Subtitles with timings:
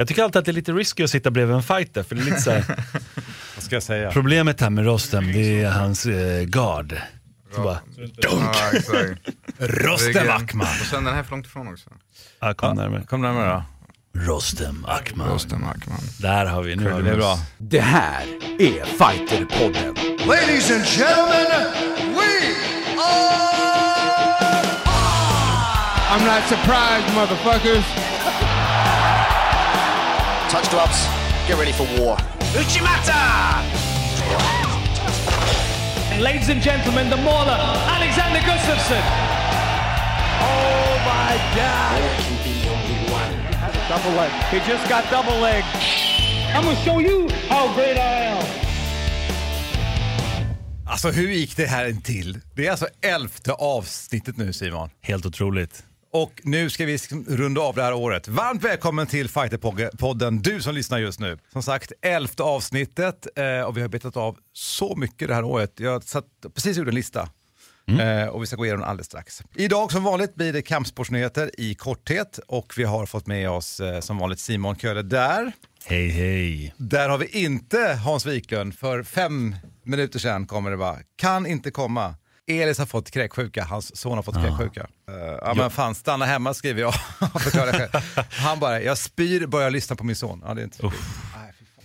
[0.00, 2.20] Jag tycker alltid att det är lite risky att sitta bredvid en fighter, för det
[2.20, 2.64] är lite så här,
[3.54, 4.10] Vad ska jag säga?
[4.12, 6.96] problemet här med Rostem, det är hans eh, guard.
[7.54, 7.78] Så bara,
[8.16, 9.20] Ja, exakt.
[9.58, 10.66] Rostem Akman!
[10.80, 11.90] Och sen den här för långt ifrån också.
[12.40, 13.02] Ja, kom närmare.
[13.06, 13.64] Kom närmare då.
[14.20, 15.28] Rostem Akman.
[15.28, 16.00] Rostem Ackman.
[16.20, 17.38] Där har vi, nu har Det vi är bra.
[17.58, 18.22] Det här
[18.58, 19.94] är Fighterpodden.
[20.28, 21.72] Ladies and gentlemen,
[22.14, 22.54] we
[23.00, 23.48] are
[26.10, 28.07] I'm not surprised, motherfuckers.
[30.50, 31.06] Touch gloves,
[31.46, 32.16] get ready for war.
[36.18, 37.58] Ladies and gentlemen, the mauler,
[37.96, 39.02] Alexander Gustafsson.
[40.40, 42.00] Oh my God.
[43.88, 44.30] Double leg.
[44.50, 45.64] He just got double leg.
[46.54, 48.44] I'm gonna show you how great I am.
[50.86, 52.40] Alltså hur gick det här till?
[52.54, 54.90] Det är alltså elfte avsnittet nu Simon.
[55.02, 55.84] Helt otroligt.
[56.10, 56.98] Och nu ska vi
[57.28, 58.28] runda av det här året.
[58.28, 61.38] Varmt välkommen till Fighterpodden, du som lyssnar just nu.
[61.52, 65.72] Som sagt, elfte avsnittet eh, och vi har betat av så mycket det här året.
[65.76, 67.28] Jag satt precis gjorde en lista
[68.00, 69.42] eh, och vi ska gå igenom den alldeles strax.
[69.54, 74.00] Idag som vanligt blir det kampsportsnyheter i korthet och vi har fått med oss eh,
[74.00, 75.52] som vanligt Simon Köhler där.
[75.84, 76.74] Hej hej.
[76.76, 78.74] Där har vi inte Hans Wiklund.
[78.74, 82.14] För fem minuter sedan kommer det bara, kan inte komma.
[82.48, 84.80] Elis har fått kräksjuka, hans son har fått kräksjuka.
[85.10, 86.94] Uh, ja men fan, stanna hemma skriver jag.
[88.30, 90.42] Han bara, jag spyr, börjar lyssna på min son.
[90.46, 90.90] Ja, det är inte kul.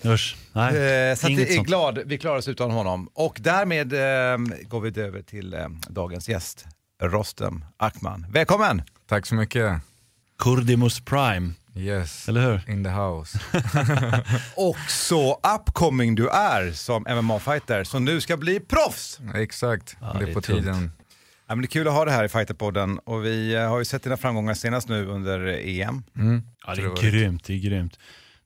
[0.06, 0.38] Usch.
[0.54, 0.68] Nej,
[1.10, 1.68] Eh, så att är sånt.
[1.68, 3.10] glad, vi klarar oss utan honom.
[3.14, 6.66] Och därmed eh, går vi över till eh, dagens gäst,
[7.02, 8.26] Rostem Akman.
[8.30, 8.82] Välkommen!
[9.08, 9.82] Tack så mycket.
[10.40, 12.30] Kurdimus Prime, Yes.
[12.30, 12.70] eller hur?
[12.74, 13.40] In the house.
[14.56, 19.20] Och så upcoming du är som MMA-fighter, som nu ska bli proffs!
[19.36, 19.98] Exakt.
[20.02, 20.60] Ja, det det är är på tungt.
[20.60, 20.92] tiden.
[21.48, 23.80] Ja, men det är kul att ha det här i Fighterpodden och vi eh, har
[23.80, 26.04] ju sett dina framgångar senast nu under EM.
[26.18, 26.42] Mm.
[26.68, 28.00] Ja, det är det var grymt, det är grymt.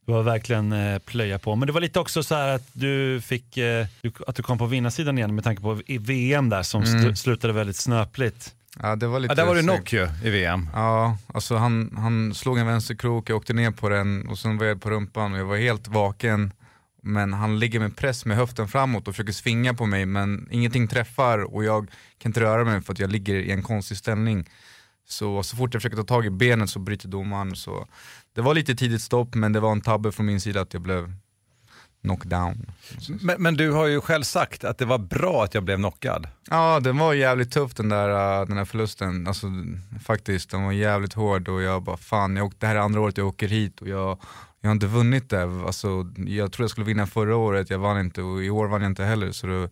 [0.06, 1.56] Du har verkligen eh, plöja på.
[1.56, 4.58] Men det var lite också så här att du fick, eh, du, att du kom
[4.58, 7.02] på vinnarsidan igen med tanke på i VM där som Mm.
[7.06, 8.54] sl- slutade väldigt snöpligt.
[8.82, 10.70] Ja, det var lite Ja, där var det knock ju i VM.
[10.74, 14.66] Ja, alltså han, han slog en vänsterkrok, jag åkte ner på den och sen var
[14.66, 16.52] jag på rumpan och jag var helt vaken.
[17.02, 20.88] Men han ligger med press med höften framåt och försöker svinga på mig men ingenting
[20.88, 24.50] träffar och jag kan inte röra mig för att jag ligger i en konstig ställning.
[25.08, 27.56] Så, så fort jag försöker ta tag i benet så bryter domaren.
[27.56, 27.88] Så
[28.36, 30.82] det var lite tidigt stopp men det var en tabbe från min sida att jag
[30.82, 31.14] blev
[32.02, 32.66] knockdown.
[33.22, 36.28] Men, men du har ju själv sagt att det var bra att jag blev knockad.
[36.50, 39.28] Ja, den var jävligt tuff den där, uh, den där förlusten.
[39.28, 39.48] Alltså,
[40.04, 43.02] faktiskt, den var jävligt hård och jag bara fan, jag åkte, det här är andra
[43.02, 44.20] året jag åker hit och jag,
[44.62, 45.44] jag har inte vunnit det.
[45.44, 45.88] Alltså,
[46.18, 48.92] jag trodde jag skulle vinna förra året, jag vann inte och i år vann jag
[48.92, 49.32] inte heller.
[49.32, 49.70] Så det,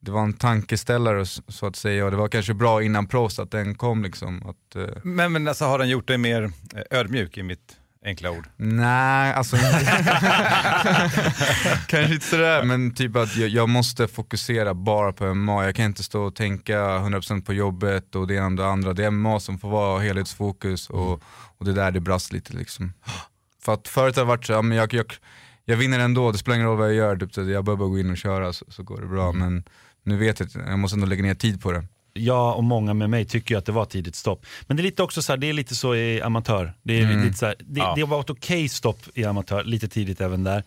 [0.00, 3.50] det var en tankeställare så att säga och det var kanske bra innan proffs att
[3.50, 4.42] den kom liksom.
[4.46, 6.42] Att, eh, Men, men alltså har den gjort dig mer
[6.74, 8.48] eh, ödmjuk i mitt enkla ord?
[8.56, 9.56] Nej, alltså
[11.86, 15.64] kanske inte sådär men typ att jag, jag måste fokusera bara på MMA.
[15.64, 18.92] Jag kan inte stå och tänka 100% på jobbet och det ena och det andra.
[18.92, 21.22] Det är MMA som får vara helhetsfokus och,
[21.58, 22.92] och det är där det brast lite liksom.
[23.62, 25.14] För att förut har det varit så, ja, men jag, jag,
[25.64, 27.98] jag vinner ändå, det spelar ingen roll vad jag gör, typ, jag behöver bara gå
[27.98, 29.32] in och köra så, så går det bra.
[29.32, 29.64] Men
[30.02, 31.84] nu vet jag att jag måste ändå lägga ner tid på det.
[32.16, 34.46] Jag och många med mig tycker ju att det var tidigt stopp.
[34.66, 36.72] Men det är lite också så här, det är lite så i amatör.
[36.82, 37.92] Det, är lite så här, det, Ja.
[37.96, 40.62] det var ett okej stopp i amatör, lite tidigt även där.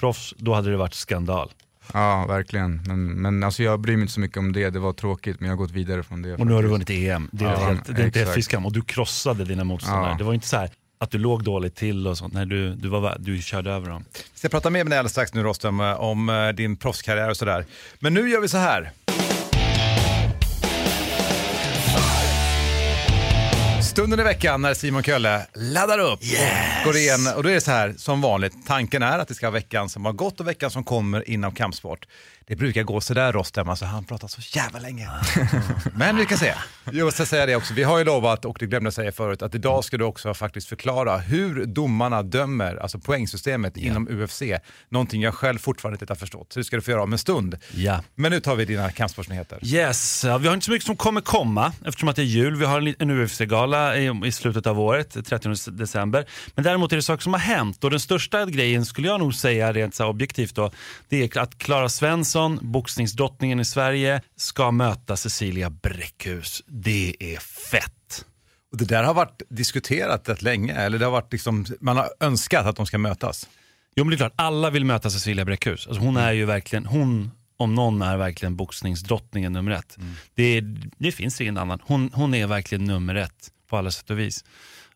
[0.00, 1.50] Proffs, då hade det varit skandal.
[1.92, 2.82] Ja, verkligen.
[2.86, 5.48] Men, men alltså, jag bryr mig inte så mycket om det, det var tråkigt men
[5.48, 6.34] jag har gått vidare från det.
[6.34, 6.90] Och nu har du faktiskt.
[6.98, 7.28] vunnit EM.
[7.32, 8.34] Det är, Ja, helt, det är inte exakt.
[8.34, 8.66] fy skam.
[8.66, 10.10] Och du krossade dina motståndare.
[10.10, 10.16] Ja.
[10.18, 12.34] Det var inte så här att du låg dåligt till och sånt.
[12.34, 14.04] Nej, du, du, var, du körde över dem.
[14.32, 17.36] Vi ska prata mer med dig alldeles strax nu Rostem om eh, din proffskarriär och
[17.36, 17.64] sådär.
[17.98, 18.90] Men nu gör vi så här.
[23.90, 27.20] Stunden i veckan när Simon Kölle laddar upp och går igen.
[27.36, 29.88] Och då är det så här, som vanligt, tanken är att det ska vara veckan
[29.88, 32.06] som har gått och veckan som kommer inom kampsport.
[32.46, 35.08] Det brukar gå sådär Rostem, alltså han pratar så jävla länge.
[35.94, 36.54] Men vi kan se.
[36.92, 39.42] Jag måste säga det också, vi har ju lovat, och det glömde jag säga förut,
[39.42, 44.42] att idag ska du också faktiskt förklara hur domarna dömer, alltså poängsystemet inom UFC.
[44.88, 46.52] Någonting jag själv fortfarande inte har förstått.
[46.52, 47.58] Så det ska du få göra om en stund.
[47.74, 48.00] Ja.
[48.14, 49.58] Men nu tar vi dina kampsportsnyheter.
[49.62, 52.56] Yes, vi har inte så mycket som kommer komma eftersom att det är jul.
[52.56, 56.26] Vi har en, UFC-gala i, i slutet av året, 30 december.
[56.54, 59.34] Men däremot är det saker som har hänt och den största grejen skulle jag nog
[59.34, 60.70] säga rent så objektivt då,
[61.08, 62.29] det är att Klara Svensson,
[62.62, 66.62] boxningsdrottningen i Sverige, ska möta Cecilia Bräckhus.
[66.66, 68.24] Det är fett.
[68.72, 72.08] Och det där har varit diskuterat rätt länge, eller det har varit liksom, man har
[72.20, 73.48] önskat att de ska mötas.
[73.96, 75.86] Jo men det är klart, alla vill möta Cecilia Bräckhus.
[75.86, 79.96] Alltså, hon är ju verkligen, hon om någon är verkligen boxningsdrottningen nummer ett.
[80.34, 81.80] Det, är, det finns ingen annan.
[81.82, 84.44] Hon, hon är verkligen nummer ett på alla sätt och vis.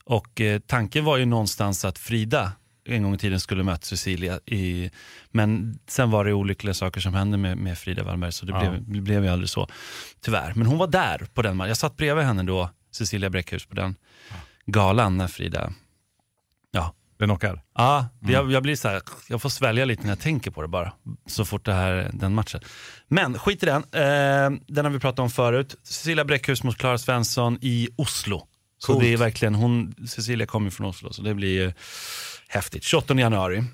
[0.04, 2.52] Och eh, tanken var ju någonstans att Frida
[2.86, 4.40] en gång i tiden skulle mött Cecilia.
[4.46, 4.90] I,
[5.30, 8.60] men sen var det olyckliga saker som hände med, med Frida Wallberg så det, Ja.
[8.70, 9.68] blev, det blev ju aldrig så.
[10.20, 10.52] Tyvärr.
[10.54, 11.68] Men hon var där på den matchen.
[11.68, 13.96] Jag satt bredvid henne då, Cecilia Bräckhus, på den
[14.66, 15.72] galan när Frida
[16.70, 17.62] Ja, Det knockar.
[17.74, 20.68] Ja, jag, jag blir så här, jag får svälja lite när jag tänker på det
[20.68, 20.92] bara.
[21.26, 22.60] Så fort det här, den matchen.
[23.08, 25.76] Men skit i den, eh, den har vi pratat om förut.
[25.82, 28.46] Cecilia Bräckhus mot Klara Svensson i Oslo.
[28.78, 29.04] Så Coolt.
[29.04, 31.72] det är verkligen, hon, Cecilia kommer från Oslo så det blir ju
[32.54, 32.84] häftigt.
[32.84, 33.64] 28 januari.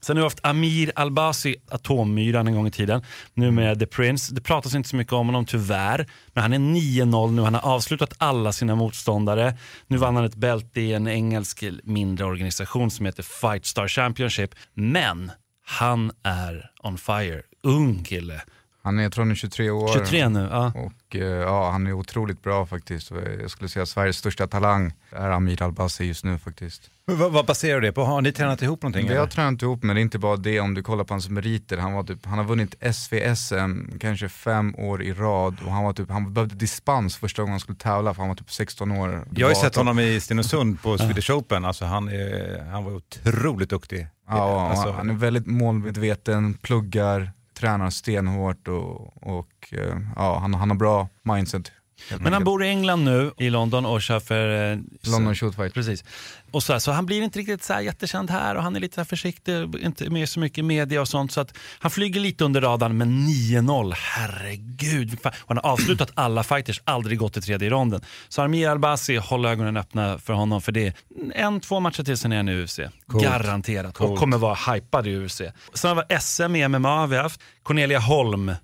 [0.00, 3.02] Sen har vi haft Amir Albasi, atommyran en gång i tiden.
[3.34, 4.34] Nu med The Prince.
[4.34, 6.06] Det pratas inte så mycket om honom tyvärr.
[6.32, 9.56] Men han är 9-0 nu, han har avslutat alla sina motståndare.
[9.86, 14.54] Nu vann han ett bälte i en engelsk mindre organisation som heter Fight Star Championship.
[14.74, 15.32] Men
[15.66, 17.42] han är on fire.
[17.62, 18.42] Ung kille.
[18.82, 19.92] Han är, jag tror han är 23 år.
[19.92, 20.48] 23 nu.
[20.50, 20.72] Ja.
[20.74, 23.12] Och eh, ja, han är otroligt bra faktiskt.
[23.40, 26.90] Jag skulle säga Sveriges största talang är Amir Albasi just nu faktiskt.
[27.04, 28.04] Vad, vad baserar du det på?
[28.04, 29.08] Har ni tränat ihop någonting?
[29.08, 31.28] Vi har tränat ihop men det är inte bara det om du kollar på hans
[31.28, 31.76] meriter.
[31.78, 35.92] Han, var typ, han har vunnit SVSM kanske fem år i rad och han, var
[35.92, 39.24] typ, han behövde dispens första gången han skulle tävla för han var typ 16 år.
[39.34, 41.64] Jag har ju sett honom i Stenungsund på Swedish Open.
[41.64, 44.08] Alltså han, är, han var otroligt duktig.
[44.28, 50.70] Ja, alltså, han är väldigt målmedveten, pluggar, tränar stenhårt och, och eh, ja, han, han
[50.70, 51.72] har bra mindset.
[52.20, 54.72] Men han bor i England nu, i London och kör för...
[54.72, 55.74] eh, London Shoot Fight.
[55.74, 56.04] Precis.
[56.50, 58.80] Och så, här, så han blir inte riktigt så här jättekänd här och han är
[58.80, 61.32] lite försiktig, inte med så mycket media och sånt.
[61.32, 65.18] Så att han flyger lite under radarn, men 9-0, herregud.
[65.24, 68.00] Och han har avslutat alla fighters, aldrig gått till tredje ronden.
[68.28, 70.96] Så Amir Albasi, håll ögonen öppna för honom för det
[71.34, 72.80] en, två matcher till sen är han i UFC.
[73.06, 73.90] Garanterat.
[73.90, 74.20] Och Coolt.
[74.20, 75.42] kommer vara hypad i UFC.
[75.74, 77.40] Sen har vi SM i MMA vi haft.
[77.62, 78.54] Cornelia Holm,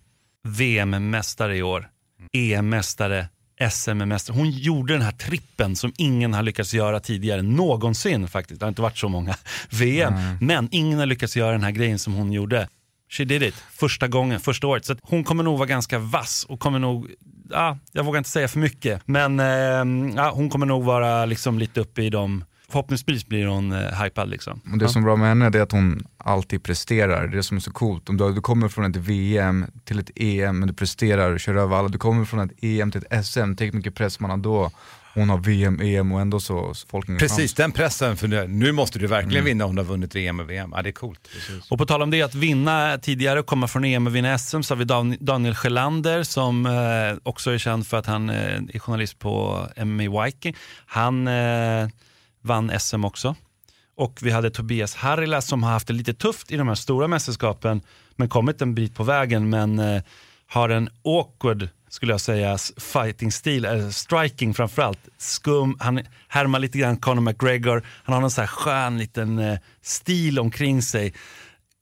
[0.45, 1.89] VM-mästare i år.
[2.35, 3.29] EM-mästare,
[3.71, 4.37] SM-mästare.
[4.37, 8.61] Hon gjorde den här trippen som ingen har lyckats göra tidigare, någonsin faktiskt.
[8.61, 9.37] Det har inte varit så många
[9.71, 12.69] VM, men ingen har lyckats göra den här grejen som hon gjorde.
[13.11, 14.85] She did it, första gången, första året.
[14.85, 17.11] Så hon kommer nog vara ganska vass och kommer nog,
[17.51, 21.59] ja, jag vågar inte säga för mycket, men eh, ja, hon kommer nog vara liksom
[21.59, 24.61] lite uppe i de, förhoppningsvis blir hon eh, hypad liksom.
[24.72, 27.56] Och det som är bra med henne är att hon alltid presterar, det är som
[27.56, 28.08] är så coolt.
[28.08, 31.55] Om du, du kommer från ett VM till ett EM, men du presterar och kör
[31.55, 31.88] över alla.
[31.88, 34.70] Du kommer från ett EM till ett SM, tänk mycket press man har då.
[35.14, 37.55] Hon har VM, EM och ändå så, så folk Precis, chans.
[37.55, 38.16] den pressen.
[38.16, 39.44] För nu, nu måste du verkligen Mm.
[39.44, 40.72] vinna om du har vunnit VM och VM.
[40.76, 41.28] Ja, det är coolt.
[41.70, 44.62] Och på tal om det, att vinna tidigare och komma från EM och vinna SM
[44.62, 48.37] så har vi Dan- Daniel Sjölander som eh, också är känd för att han eh,
[48.75, 50.56] är journalist på MMA Viking.
[50.87, 51.88] Han eh,
[52.44, 53.35] vann SM också.
[53.96, 57.08] Och vi hade Tobias Harila som har haft det lite tufft i de här stora
[57.08, 57.81] mästerskapen
[58.17, 60.02] men kommit en bit på vägen men eh,
[60.46, 64.99] har en awkward skulle jag säga, fighting-stil, eller eh, striking framförallt.
[65.19, 69.58] Skum, han härmar lite grann Conor McGregor, han har någon så här skön liten eh,
[69.82, 71.14] stil omkring sig.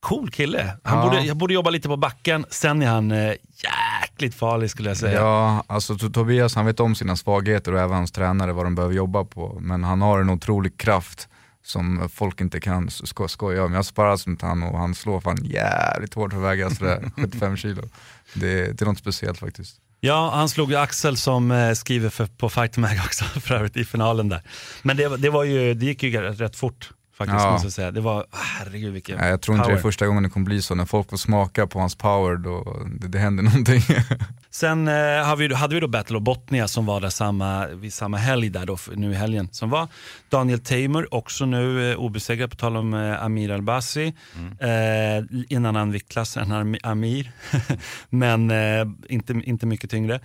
[0.03, 0.77] Cool kille.
[0.83, 1.03] Han Ja.
[1.05, 3.33] borde, jag borde jobba lite på backen, sen är han eh,
[3.63, 5.19] jäkligt farlig skulle jag säga.
[5.21, 8.75] Ja, alltså To- Tobias han vet om sina svagheter och även hans tränare vad de
[8.75, 9.57] behöver jobba på.
[9.61, 11.27] Men han har en otrolig kraft
[11.65, 13.73] som folk inte kan sko skoja om.
[13.73, 17.57] Jag sparras mot han och han slår fan jävligt hårt för att väga sådär 75
[17.57, 17.81] kilo.
[18.33, 19.75] Det, det är något speciellt faktiskt.
[19.99, 23.77] Ja, han slog ju Axel som eh, skriver för, på Fight Mag också för övrigt
[23.77, 24.41] i finalen där.
[24.81, 27.51] Men det, det, var ju, det gick ju rätt fort faktiskt Ja.
[27.51, 27.91] måste jag säga.
[27.91, 29.81] Det var, herregud vilken Nej, jag tror inte det är power.
[29.81, 30.75] första gången det kommer bli så.
[30.75, 33.81] När folk får smaka på hans power då det, det händer någonting.
[34.49, 38.17] Sen eh, vi, hade vi då Battle of Botnia som var där samma, vid samma
[38.17, 39.87] helg där då, nu i helgen som var.
[40.29, 44.13] Daniel Tamer, också nu eh, obesegrad på tal om eh, Amir Albasi.
[44.59, 47.31] Eh, I en annan viktklass än Am- Amir,
[48.09, 50.19] men eh, inte, inte mycket tyngre.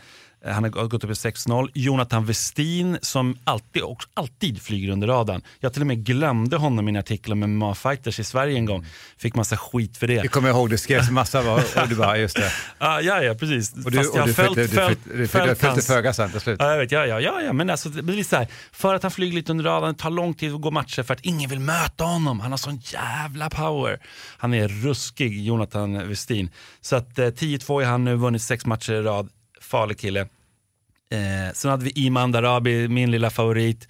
[0.45, 1.71] Eh, Han har gått upp i 6-0.
[1.75, 5.42] Jonathan Westin som alltid, också, alltid flyger under radarn.
[5.61, 8.87] Jag till och med glömde honom i en artikel om MMA-fighters i Sverige en gång.
[9.18, 10.14] Fick massa skit för det.
[10.14, 11.52] Jag kommer ihåg, det skrevs massa
[11.83, 12.52] och du bara, just det.
[12.78, 13.73] Ah, ja, ja, precis.
[13.85, 16.57] Och du, Fast jag har följt, följt, föga sen till slut.
[16.61, 17.52] Ja, jag vet, ja, ja, ja, ja.
[17.52, 20.11] men alltså, det blir så här, för att han flyger lite under radarn, det tar
[20.11, 22.40] lång tid att gå matcher för att ingen vill möta honom.
[22.40, 24.00] Han har sån jävla power.
[24.38, 26.50] Han är ruskig, Jonathan Westin.
[26.80, 29.28] Så att eh, 10-2 är han nu, vunnit sex matcher i rad.
[29.60, 30.20] Farlig kille.
[30.20, 33.88] Eh, sen hade vi Iman Darabi, min lilla favorit.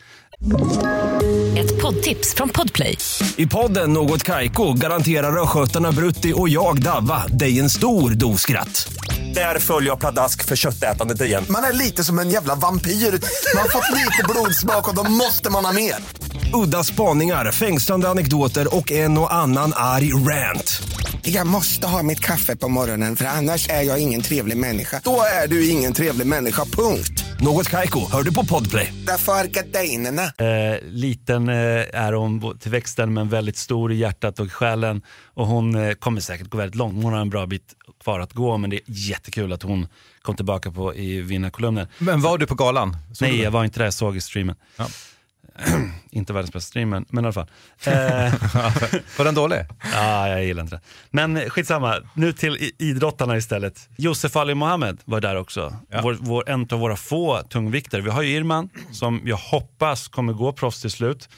[1.58, 2.98] Ett poddtips från Podplay.
[3.36, 8.92] I podden Något Kaiko garanterar östgötarna Brutti och jag, Davva, dig en stor dos skratt.
[9.34, 11.44] Där följer jag pladask för köttätandet igen.
[11.50, 12.90] Man är lite som en jävla vampyr.
[12.90, 15.94] Man har fått lite blodsmak och då måste man ha mer.
[16.54, 20.82] Udda spaningar, fängslande anekdoter och en och annan arg rant.
[21.22, 25.00] Jag måste ha mitt kaffe på morgonen för annars är jag ingen trevlig människa.
[25.04, 27.24] Då är du ingen trevlig människa, punkt.
[27.40, 28.92] Något Kaiko, hör du på Podplay.
[29.06, 30.22] Därför är gardinerna.
[30.22, 31.54] Eh, liten eh,
[32.04, 35.02] är hon till växten men väldigt stor i hjärtat och själen.
[35.34, 37.04] Och hon eh, kommer säkert gå väldigt långt.
[37.04, 37.74] Hon har en bra bit
[38.08, 39.86] kvar att gå men det är jättekul att hon
[40.22, 41.86] kom tillbaka på i vinnarkolumnen.
[41.98, 42.96] Men var du på galan?
[43.12, 44.56] Såg Nej, jag var inte där, jag såg i streamen.
[44.76, 44.86] Ja.
[46.10, 47.46] inte världens bästa streamen, men i alla fall.
[47.86, 48.34] Eh,
[49.18, 49.58] Var den dålig?
[49.94, 50.80] Ja, jag gillar inte det.
[51.10, 53.88] Men skitsamma, nu till idrottarna istället.
[53.96, 55.76] Josef Ali Mohammed var där också.
[55.90, 56.00] Ja.
[56.02, 58.00] Vår, vår, en av våra få tungviktare.
[58.00, 61.28] Vi har ju Irman som jag hoppas kommer gå proffs till slut.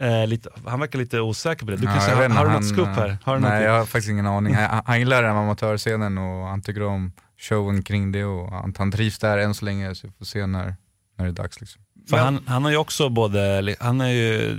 [0.00, 1.76] Eh, lite, han verkar lite osäker på det.
[1.76, 3.18] Du Ja, kanske, har, har du något scoop här?
[3.24, 3.64] Har nej, något?
[3.64, 4.54] jag har faktiskt ingen aning.
[4.54, 8.92] Han, han gillar den amatörscenen och han tycker om showen kring det och han, han
[8.92, 10.76] trivs där än så länge så vi får se när,
[11.16, 11.60] när det är dags.
[11.60, 11.82] Liksom.
[12.08, 14.56] För han, han har ju också både, han är ju,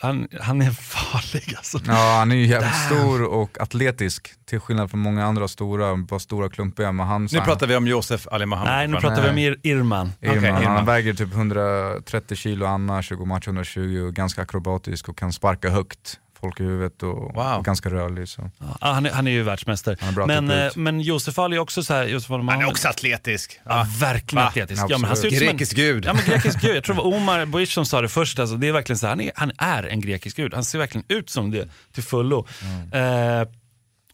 [0.00, 1.78] han, han är farlig alltså.
[1.86, 6.20] Ja, han är ju jävligt stor och atletisk till skillnad från många andra stora, bara
[6.20, 6.92] stora klumpiga.
[6.92, 8.72] Men han, Nu pratar vi om Josef Ali Mohammed.
[8.74, 10.12] Nej, nu pratar vi om Ir, Irman.
[10.20, 10.86] Irman, Han Irman.
[10.86, 15.70] väger typ 130 kilo annars och går match 120 och ganska akrobatisk och kan sparka
[15.70, 17.62] högt folk i huvudet och, Wow.
[17.62, 18.28] ganska rörlig.
[18.28, 18.50] Så.
[18.60, 19.96] Ja, han, är, han är ju världsmästare.
[20.00, 22.68] Han är Men, eh, men Josef Ali är också så här, Josef Ali Han är
[22.68, 23.60] också atletisk.
[23.64, 24.48] Ja, verkligen Va?
[24.48, 24.82] atletisk.
[24.88, 26.04] Ja, men han ser ut som en, Grekisk gud.
[26.04, 26.76] Ja, men grekisk gud.
[26.76, 28.38] Jag tror det var Omar Boish som sa det först.
[28.38, 30.54] Alltså, det är verkligen så här, han, är, han är en grekisk gud.
[30.54, 32.46] Han ser verkligen ut som det till fullo.
[32.92, 33.00] Eh,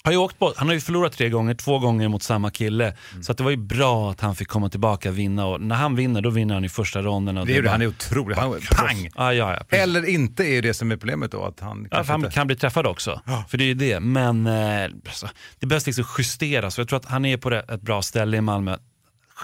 [0.05, 2.97] har ju åkt på, han har ju förlorat tre gånger, två gånger mot samma kille.
[3.23, 5.47] Så att det var ju bra att han fick komma tillbaka och vinna.
[5.47, 7.39] Och när han vinner, då vinner han i första ronden.
[7.39, 8.37] Och Det är det, han är otrolig.
[8.37, 9.11] Han, pang!
[9.15, 9.77] Ja, ja, ja.
[9.77, 11.45] Eller inte är det som är problemet då.
[11.45, 12.31] Att han Ja, han inte...
[12.33, 13.21] kan bli träffad också.
[13.49, 14.01] För det är ju det.
[14.01, 15.29] Men eh, alltså,
[15.59, 16.79] det behövs liksom justeras.
[16.79, 18.77] Jag tror att han är på ett bra ställe i Malmö.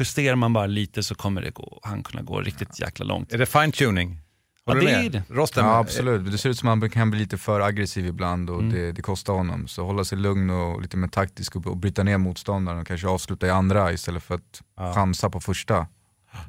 [0.01, 3.33] Justerar man bara lite så kommer det gå, han kunna gå riktigt jäkla långt.
[3.33, 4.19] Är det fine tuning?
[4.67, 5.07] Ja, Håller du det med?
[5.07, 5.23] är det.
[5.35, 5.65] Rosten?
[5.65, 8.67] Ja absolut, det ser ut som att han kan bli lite för aggressiv ibland Mm.
[8.67, 9.69] och det, det kostar honom.
[9.69, 13.09] Så hålla sig lugn och lite mer taktisk och, och bryta ner motståndaren och kanske
[13.09, 15.87] avsluta i andra istället för att chansa på första.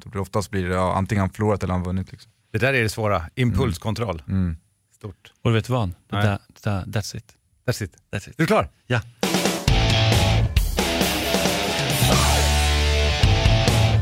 [0.04, 2.12] Det oftast blir det ja, antingen han förlorat eller han vunnit.
[2.12, 2.32] Liksom.
[2.52, 3.24] Det där är det svåra.
[3.34, 4.22] Impulskontroll.
[4.28, 4.56] Mm.
[4.94, 5.32] Stort.
[5.42, 5.88] Och du vet vad?
[5.88, 6.24] Det Nej.
[6.26, 7.34] där, det där, that's it.
[7.66, 7.96] That's it.
[8.12, 8.28] That's it.
[8.28, 8.68] Är du klar?
[8.86, 9.00] Ja.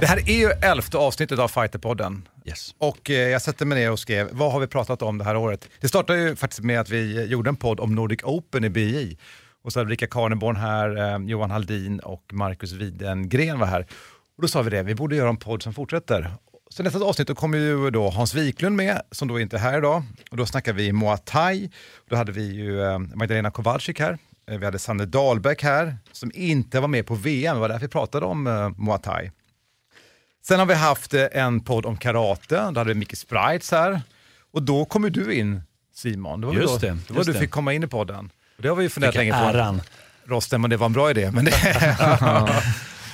[0.01, 2.29] Det här är ju elfte avsnittet av Fighterpodden.
[2.45, 2.75] Yes.
[2.79, 5.37] Och eh, jag sätter mig ner och skrev, vad har vi pratat om det här
[5.37, 5.69] året?
[5.81, 9.19] Det startade ju faktiskt med att vi gjorde en podd om Nordic Open i BI.
[9.65, 13.87] Och så hade Rika Karneborn här, eh, Johan Haldin och Marcus Widengren var här.
[14.37, 16.31] Och då sa vi det, vi borde göra en podd som fortsätter.
[16.71, 19.79] Så nästa avsnitt då kommer ju då Hans Wiklund med, som då inte är här
[19.79, 20.03] idag.
[20.31, 21.71] Och då snackar vi Muay Thai.
[22.11, 24.19] Då hade vi ju eh, Magdalena Kowalczyk här.
[24.51, 27.55] Eh, Vi hade Sanne Dahlbäck här, som inte var med på VM.
[27.55, 29.31] Det var därför vi pratade om eh, Muay Thai.
[30.49, 34.03] Sen har vi haft eh, en podd om karate, då hade vi Micke Sprites här.
[34.53, 35.63] Och då kommer du in
[35.95, 37.39] Simon, det var Just då, det, just du det.
[37.39, 38.31] fick komma in i podden.
[38.57, 39.39] Och det har vi ju funderat länge på.
[39.39, 39.81] äran.
[40.25, 41.31] Rosten, men det var en bra idé.
[41.31, 41.53] Men det...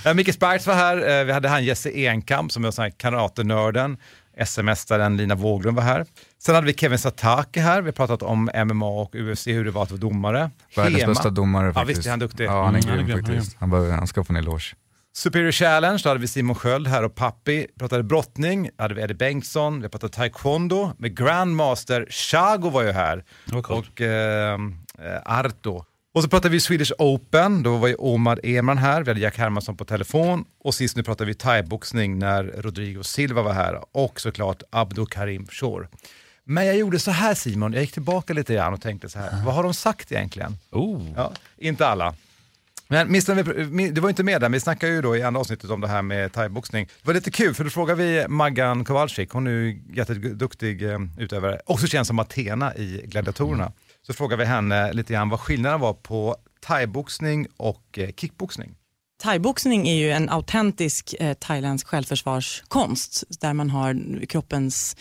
[0.05, 2.91] Ja, Micke Sprites var här, Eh, vi hade han Jesse Enkamp som är sån här
[2.91, 3.97] karatenörden.
[4.45, 6.07] SM-mästaren Lina Wåglund var här.
[6.39, 9.71] Sen hade vi Kevin Satake här, vi har pratat om MMA och UFC, hur det
[9.71, 10.51] var att vara domare.
[10.77, 11.99] Världens bästa domare Ja, faktiskt.
[11.99, 12.45] visst är han duktig.
[12.45, 13.57] Ja han är Mm, grym är faktiskt.
[13.61, 14.75] Han, han ska få en eloge.
[15.15, 17.67] Superior Challenge, då hade vi Simon Sköld här och Pappi.
[17.79, 22.93] Pratade brottning, då hade vi Eddie Bengtsson, vi pratade taekwondo med Grandmaster Chago var ju
[22.93, 23.25] här.
[23.51, 23.69] coolt.
[23.69, 24.59] Och eh,
[24.99, 25.85] eh, Arto.
[26.15, 29.39] Och så pratade vi Swedish Open, då var ju Omar Eman här, vi hade Jack
[29.39, 30.45] Hermansson på telefon.
[30.65, 33.81] Och sist nu pratade vi thaiboxning när Rodrigo Silva var här.
[33.93, 35.89] Och såklart Abdo Karim Shore.
[36.45, 39.31] Men jag gjorde så här Simon, jag gick tillbaka lite grann och tänkte så här,
[39.45, 40.59] vad har de sagt egentligen?
[40.71, 41.03] Oh.
[41.17, 42.15] Ja, inte alla.
[42.93, 43.93] Men Mr.
[43.93, 46.03] Du var inte med där, vi snackade ju då i andra avsnittet om det här
[46.03, 46.85] med thaiboxning.
[46.85, 50.99] Det var lite kul, för då frågade vi Maggan Kowalczyk, hon är ju jätteduktig eh,
[51.19, 53.73] utövare, också känd som Athena i Gladiatorerna.
[54.07, 58.75] Så frågade vi henne lite grann vad skillnaden var på thaiboxning och eh, kickboxning.
[59.23, 64.97] Thaiboxning är ju en autentisk eh, thailändsk självförsvarskonst där man har kroppens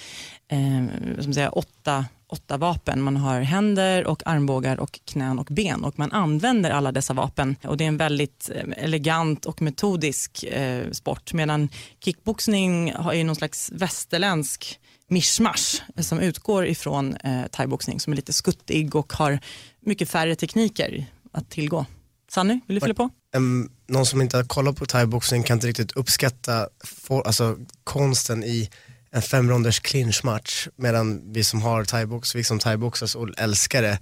[0.52, 3.02] eh, säga, åtta, åtta vapen.
[3.02, 7.56] Man har händer, och armbågar, och knän och ben och man använder alla dessa vapen.
[7.64, 11.70] Och Det är en väldigt eh, elegant och metodisk eh, sport medan
[12.00, 18.34] kickboxning har ju någon slags västerländsk mischmasch som utgår ifrån eh, thaiboxning som är lite
[18.34, 19.40] skuttig och har
[19.80, 21.86] mycket färre tekniker att tillgå.
[22.32, 23.10] Sanny, vill du fylla på?
[23.36, 28.44] Um, någon som inte har kollat på thaiboxning kan inte riktigt uppskatta for, alltså, konsten
[28.44, 28.70] i
[29.14, 34.00] en femronders clinchmatch medan vi som har thaibox, vi som thaiboxas och älskar det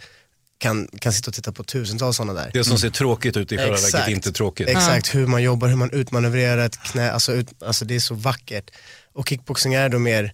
[0.57, 2.51] kan, kan sitta och titta på tusentals sådana där.
[2.53, 4.07] Det som ser tråkigt ut i själva verket Exakt.
[4.07, 4.69] är inte tråkigt.
[4.69, 8.15] Exakt, hur man jobbar, hur man utmanövrerar ett knä, alltså, ut, alltså det är så
[8.15, 8.71] vackert.
[9.13, 10.33] Och kickboxing är då mer,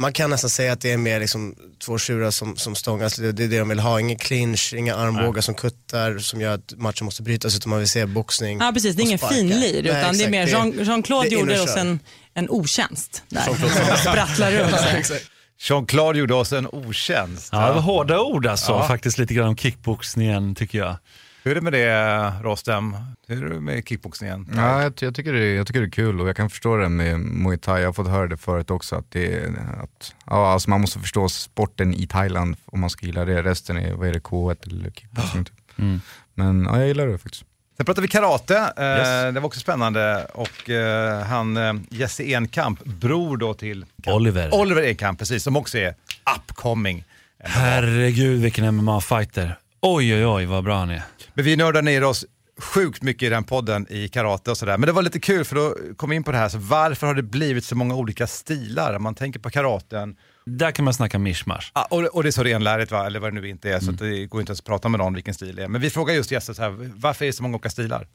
[0.00, 3.32] man kan nästan säga att det är mer liksom två tjurar som, som stångas, det,
[3.32, 6.72] det är det de vill ha, ingen clinch, inga armbågar som kuttar som gör att
[6.76, 9.78] matchen måste brytas utan man vill se boxning Ja precis, det är ingen finlir Nej,
[9.78, 12.00] utan det är exakt, mer Jean- Jean-Claude och gjorde oss en,
[12.34, 13.42] en otjänst där.
[13.42, 13.56] Som
[14.12, 15.12] sprattlar runt.
[15.58, 17.48] Jean-Claude gjorde oss en otjänst.
[17.52, 18.88] Ja, det var hårda ord alltså, Ja.
[18.88, 20.96] faktiskt lite grann om kickboxningen tycker jag.
[21.44, 22.96] Hur är det med det Rostem?
[23.28, 24.48] Hur är det med kickboxningen?
[24.56, 26.76] Ja, jag, jag, tycker det, är- jag tycker det är kul och jag kan förstå
[26.76, 27.80] det med muay thai.
[27.80, 29.46] Jag har fått höra det förut också att, det,
[29.82, 33.42] att ja, alltså man måste förstå sporten i Thailand om man ska gilla det.
[33.42, 35.54] Resten är, vad är det, K1 eller kickboxing typ.
[35.78, 36.00] Mm.
[36.34, 37.44] Men ja, jag gillar det faktiskt.
[37.76, 39.34] Sen pratar vi karate, eh, Yes.
[39.34, 40.24] det var också spännande.
[40.34, 44.54] Och eh, han, eh, Jesse Enkamp, bror då till Oliver.
[44.54, 45.94] Oliver Enkamp, precis, som också är
[46.36, 47.04] upcoming.
[47.38, 49.56] Herregud vilken MMA-fighter.
[49.80, 51.02] Oj oj oj vad bra han är.
[51.34, 52.24] Men vi nördar ner oss
[52.58, 54.78] sjukt mycket i den podden i karate och sådär.
[54.78, 57.06] Men det var lite kul för då kom vi in på det här, så varför
[57.06, 58.94] har det blivit så många olika stilar?
[58.94, 61.70] Om man tänker på karaten, Där kan man snacka mishmash.
[61.72, 63.84] ah, och, och det är så renlärigt va, eller vad det nu inte är, så
[63.84, 63.94] Mm.
[63.94, 65.68] att det går inte ens att prata med någon vilken stil det är.
[65.68, 68.08] Men vi frågar just så här, varför är det så många olika stilar?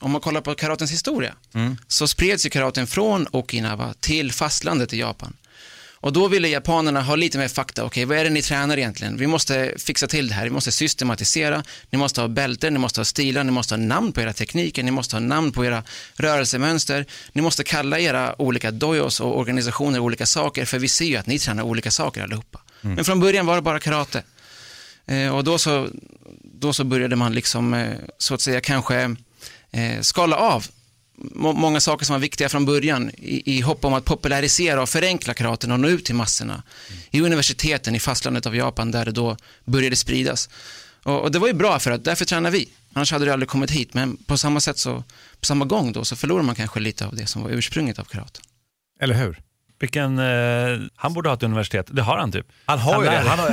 [0.00, 1.34] Om man kollar på karatens historia
[1.86, 5.36] så spreds ju karaten från Okinawa till fastlandet i Japan.
[6.06, 7.84] Och då ville japanerna ha lite mer fakta.
[7.84, 9.16] Okej, vad är det ni tränar egentligen?
[9.16, 10.44] Vi måste fixa till det här.
[10.44, 11.64] Vi måste systematisera.
[11.90, 14.82] Ni måste ha bälten, ni måste ha stilar, ni måste ha namn på era tekniker,
[14.82, 15.82] ni måste ha namn på era
[16.14, 17.06] rörelsemönster.
[17.32, 21.26] Ni måste kalla era olika dojos och organisationer olika saker, för vi ser ju att
[21.26, 22.60] ni tränar olika saker allihopa.
[22.80, 24.22] Men från början var det bara karate.
[25.06, 25.88] Eh, och då så,
[26.42, 29.16] då så började man liksom, eh, så att säga, kanske
[29.70, 30.66] eh, skala av
[31.18, 34.88] må- många saker som var viktiga från början i, i hopp om att popularisera och
[34.88, 36.62] förenkla karaten och nå ut till massorna.
[37.10, 40.48] I universiteten i fastlandet av Japan där det då började spridas.
[41.02, 42.68] Och, och det var ju bra för att därför tränar vi.
[42.92, 43.94] Annars hade det aldrig kommit hit.
[43.94, 45.04] Men på samma sätt så,
[45.40, 48.04] på samma gång då så förlorar man kanske lite av det som var ursprunget av
[48.04, 48.42] karaten.
[49.00, 49.40] Eller hur?
[49.78, 52.46] Vilken, eh, han borde ha ett universitet, det har han typ.
[52.64, 53.28] Han har ju lär det.
[53.28, 53.46] Han har,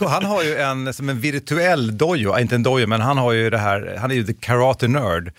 [0.00, 3.32] det han har ju en, som en virtuell dojo, inte en dojo, men han har
[3.32, 5.32] ju det här, han är ju the karate nerd.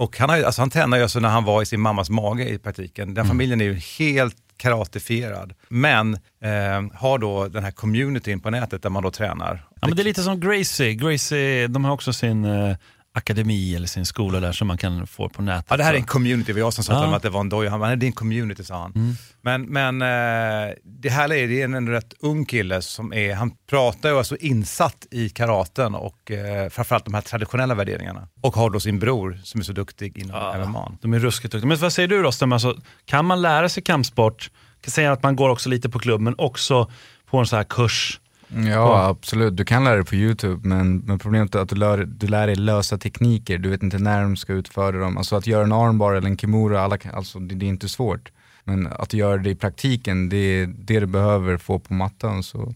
[0.00, 2.10] Och han, har, ju- alltså han tränade ju alltså när han var i sin mammas
[2.10, 3.14] mage i praktiken.
[3.14, 5.52] Den familjen är ju helt karatifierad.
[5.68, 9.66] Men eh, har då den här communityn på nätet där man då tränar.
[9.80, 12.76] Ja, men det är lite som Gracie, Gracie de har också sin eh,
[13.14, 15.66] akademi eller sin skola där som man kan få på nätet.
[15.70, 17.16] Ja, det här är en community, var jag som sa Ja.
[17.16, 17.70] att det var en dojo.
[17.70, 19.16] Han bara, "Nej, det är en community sa han.
[19.42, 23.34] Men, men eh, det här är, det är en, en rätt ung kille som är,
[23.34, 28.28] han pratar ju alltså insatt i karaten och eh, framförallt de här traditionella värderingarna.
[28.40, 30.92] Och har då sin bror som är så duktig inom MMA.
[31.02, 31.68] De är ruskigt duktiga.
[31.68, 35.36] Men vad säger du Rostem, alltså, kan man lära sig kampsport, kan säga att man
[35.36, 36.90] går också lite på klubb, men också
[37.30, 38.19] på en sån här kurs?
[38.54, 42.04] Ja absolut, du kan lära dig på YouTube men, men problemet är att du lär,
[42.04, 45.16] du lär dig lösa tekniker, du vet inte när de ska utföra dem.
[45.16, 48.30] Alltså att göra en armbar eller en kimura, alla, alltså, det, det är inte svårt.
[48.64, 52.42] Men att göra det i praktiken, det är det du behöver få på mattan.
[52.42, 52.74] Så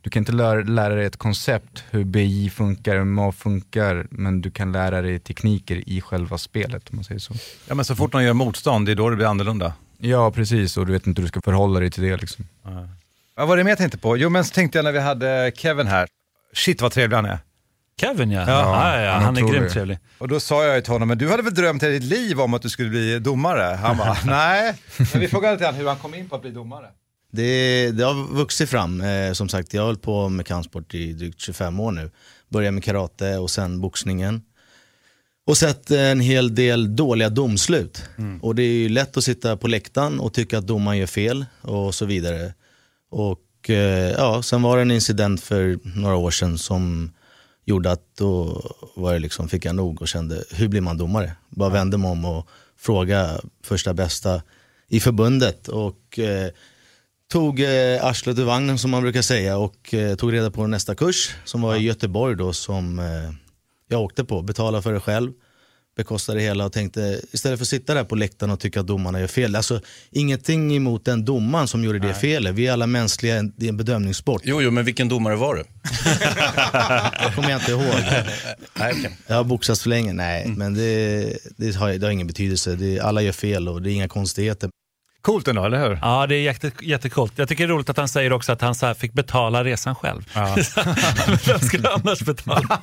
[0.00, 4.50] Du kan inte lära, lära dig ett koncept, hur BI funkar, MMA funkar, men du
[4.50, 7.34] kan lära dig tekniker i själva spelet om man säger så.
[7.68, 9.72] Ja men så fort någon gör motstånd, det är då det blir annorlunda.
[9.98, 12.44] Ja precis, och du vet inte hur du ska förhålla dig till det liksom.
[13.34, 14.16] Vad var det mer jag tänkte på?
[14.16, 16.08] Jo men så tänkte jag när vi hade Kevin här,
[16.54, 17.38] shit vad trevlig han är.
[18.00, 19.98] Kevin ja, Ja, ja, ja, han han är grymt trevlig.
[20.18, 22.54] Och då sa jag till honom, men du hade väl drömt hela ditt liv om
[22.54, 23.62] att du skulle bli domare?
[23.62, 24.74] Han bara, nej.
[25.12, 26.86] Men vi frågade lite grann hur han kom in på att bli domare.
[27.32, 29.00] Det, det har vuxit fram.
[29.00, 32.10] Eh, som sagt, jag har hållit på med kampsport i drygt 25 år nu.
[32.48, 34.42] Började med karate och sen boxningen.
[35.46, 38.04] Och sett en hel del dåliga domslut.
[38.42, 41.46] Och det är ju lätt att sitta på läktaren och tycka att domaren gör fel
[41.60, 42.52] och så vidare.
[43.12, 47.12] Och eh, ja, sen var det en incident för några år sedan som
[47.64, 48.62] gjorde att då
[48.96, 51.32] var det liksom, fick jag nog och kände, hur blir man domare?
[51.48, 52.48] Bara vände mig om och
[52.78, 54.42] frågade första bästa
[54.88, 55.68] i förbundet.
[55.68, 56.50] Och eh,
[57.32, 60.94] tog eh, arslet ur vagnen som man brukar säga och eh, tog reda på nästa
[60.94, 63.32] kurs som var i Göteborg då som eh,
[63.88, 65.32] jag åkte på, betalade för det själv,
[65.96, 68.86] bekostade det hela och tänkte istället för att sitta där på läktaren och tycka att
[68.86, 72.86] domarna gör fel, alltså ingenting emot den domaren som gjorde det felet, vi är alla
[72.86, 74.42] mänskliga, det är en bedömningssport.
[74.44, 75.62] Jo, jo, men vilken domare var du?
[77.26, 77.94] Det kommer jag inte ihåg.
[78.74, 79.16] Nej, okej.
[79.26, 83.00] Jag har boxats för länge, nej, men det, det, har, det har ingen betydelse, det,
[83.00, 84.70] alla gör fel och det är inga konstigheter.
[85.22, 85.98] Coolt ändå, eller hur?
[86.02, 87.32] Ja, det är jätte, jättecoolt.
[87.36, 89.94] Jag tycker det är roligt att han säger också att han så fick betala resan
[89.94, 90.30] själv.
[90.34, 90.56] Ja.
[91.46, 92.80] Vem skulle annars betala?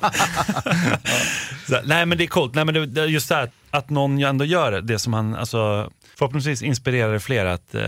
[1.68, 2.54] så, nej men det är coolt.
[2.54, 5.90] Nej, men det, det just det här att någon ändå gör det som han, alltså,
[6.18, 7.82] förhoppningsvis inspirerar fler att eh,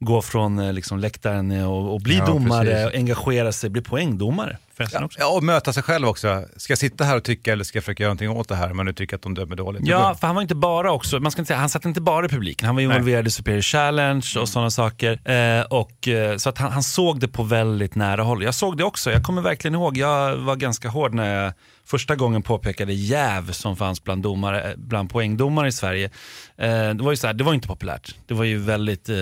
[0.00, 4.56] gå från eh, liksom, läktaren och, och bli Ja, domare, och engagera sig, bli poängdomare.
[4.76, 5.20] Förresten också.
[5.20, 6.44] Ja, och möta sig själv också.
[6.56, 8.70] Ska jag sitta här och tycka eller ska jag försöka göra någonting åt det här
[8.70, 9.82] om man nu tycker att de dömer dåligt?
[9.84, 12.26] Ja, för han var inte bara också, man ska inte säga, han satt inte bara
[12.26, 12.66] i publiken.
[12.66, 15.30] Han var involverad i Superior Challenge och sådana saker.
[15.30, 18.42] Eh, och, eh, så att han, han såg det på väldigt nära håll.
[18.42, 21.52] Jag såg det också, jag kommer verkligen ihåg, jag var ganska hård när jag
[21.86, 26.10] första gången påpekade jäv som fanns bland, domare, bland poängdomare i Sverige.
[26.56, 28.14] Eh, det, var ju så här, det var inte populärt.
[28.26, 29.16] Det var ju väldigt eh,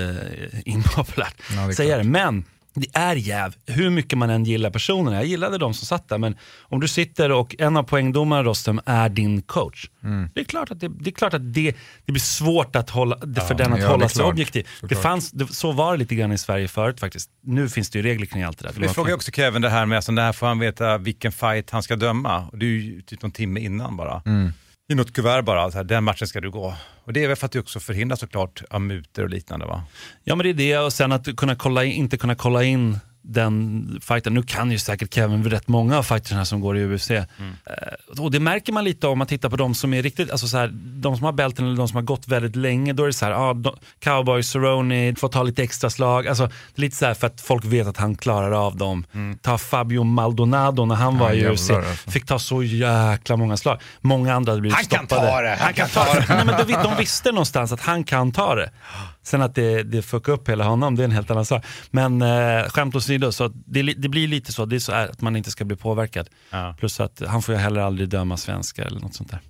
[0.64, 2.04] impopulärt, Ja, det det.
[2.04, 5.16] Men det är jäv, hur mycket man än gillar personerna.
[5.16, 8.80] Jag gillade de som satt där, men om du sitter och en av poängdomarna Rostem
[8.86, 9.90] är din coach.
[10.02, 10.28] Mm.
[10.34, 13.16] Det är klart att det, det, är klart att det, det blir svårt att hålla,
[13.16, 14.32] det, för Ja, den att ja, hålla sig klart.
[14.32, 14.68] objektiv.
[14.82, 17.30] Det fanns, det, så var det lite grann i Sverige förut faktiskt.
[17.42, 18.80] Nu finns det ju regler kring allt det där.
[18.80, 21.70] Det frågar ju också Kevin det här med, alltså, när får han veta vilken fight
[21.70, 22.48] han ska döma?
[22.52, 24.22] Och det är ju typ någon timme innan bara.
[24.26, 24.52] Mm.
[24.88, 26.74] I något kuvert bara, så här, den matchen ska du gå.
[27.04, 29.84] Och det är väl för att du också förhindrar såklart av mutor och liknande va?
[30.24, 32.98] Ja men det är det och sen att kunna kolla in, inte kunna kolla in
[33.26, 34.34] den fighten.
[34.34, 37.10] Nu kan ju säkert Kevin rätt många av fighterna som går i UFC.
[37.10, 37.24] Eh,
[38.18, 40.56] och det märker man lite om man tittar på de som är riktigt, alltså så
[40.56, 42.92] här, de som har bälten eller de som har gått väldigt länge.
[42.92, 46.28] Då är det så här, ah, de, cowboy, Cerrone, får ta lite extra slag.
[46.28, 49.04] Alltså, det är lite så här för att folk vet att han klarar av dem.
[49.42, 51.70] Ta Fabio Maldonado när han var Ja, i UFC.
[51.70, 52.10] alltså.
[52.10, 53.80] Fick ta så jäkla många slag.
[54.00, 55.30] Många andra hade blivit Han kan stoppade.
[55.30, 56.24] ta det, Han kan ta det.
[56.28, 58.70] Nej, men de, de visste någonstans att han kan ta det.
[59.24, 61.64] Sen att det, det fuckar upp hela honom, det är en helt annan sak.
[61.90, 65.08] Men eh, skämt åsido, så att det, det blir lite så, det är så här
[65.08, 66.28] att man inte ska bli påverkad.
[66.50, 66.74] Ja.
[66.78, 69.40] Plus att han får ju heller aldrig döma svenskar eller något sånt där.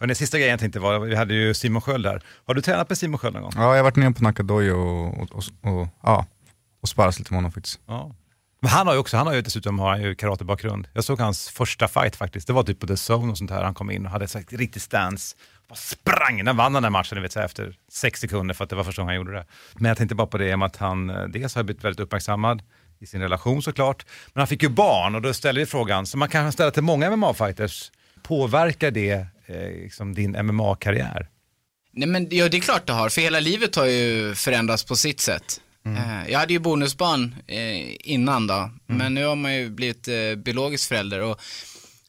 [0.00, 2.22] Och den sista grejen jag tänkte var, vi hade ju Simon Sköld där.
[2.46, 3.52] Har du tränat med Simon Sköld någon gång?
[3.56, 6.26] Ja, jag har varit nere på Nakadojo och, och, och, och, ja,
[6.82, 7.80] och sparrat lite med honom faktiskt.
[7.86, 8.14] Ja.
[8.60, 10.88] Men han har ju också, han har ju dessutom har han ju karatebakgrund.
[10.92, 13.62] Jag såg hans första fight faktiskt, det var typ på The Zone och sånt här.
[13.62, 15.36] Han kom in och hade ett riktigt stance.
[15.72, 18.64] Bara sprang, den vann den här matchen ni vet, så här, efter sex sekunder för
[18.64, 19.46] att det var första gången han gjorde det.
[19.74, 22.62] Men jag tänkte bara på det med att han eh, dels har blivit väldigt uppmärksammad
[23.00, 24.06] i sin relation såklart.
[24.32, 26.82] Men han fick ju barn och då ställer vi frågan, som man kan ställa till
[26.82, 27.90] många MMA-fighters,
[28.22, 31.28] påverkar det eh, liksom din MMA-karriär?
[31.92, 34.96] Nej men ja, det är klart det har, för hela livet har ju förändrats på
[34.96, 35.60] sitt sätt.
[35.86, 40.08] Eh, Jag hade ju bonusbarn eh, innan då, men nu har man ju blivit
[40.44, 41.40] biologisk förälder och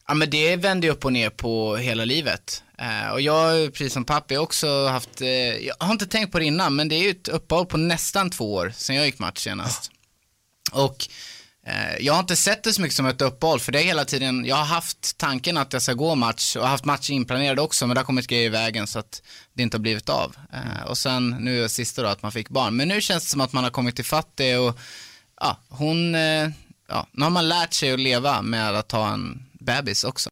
[0.08, 2.63] ja, men det vänder ju upp och ner på hela livet.
[2.78, 6.38] Eh, och jag, precis som pappa, har också haft, eh, jag har inte tänkt på
[6.38, 9.18] det innan, men det är ju ett uppehåll på nästan två år sedan jag gick
[9.18, 9.90] match senast.
[10.72, 11.08] Och
[11.66, 14.04] eh, jag har inte sett det så mycket som ett uppehåll, för det är hela
[14.04, 17.86] tiden, jag har haft tanken att jag ska gå match och haft match inplanerad också,
[17.86, 20.36] men det har kommit grejer i vägen så att det inte har blivit av.
[20.86, 23.30] Och sen nu är det sista då att man fick barn, men nu känns det
[23.30, 24.78] som att man har kommit till fatt det och
[25.40, 26.14] ja, hon,
[26.88, 30.30] ja, nu har man lärt sig att leva med att ha en bebis också.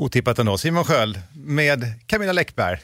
[0.00, 2.78] Otippat ändå, Simon Sköld med Camilla Läckberg.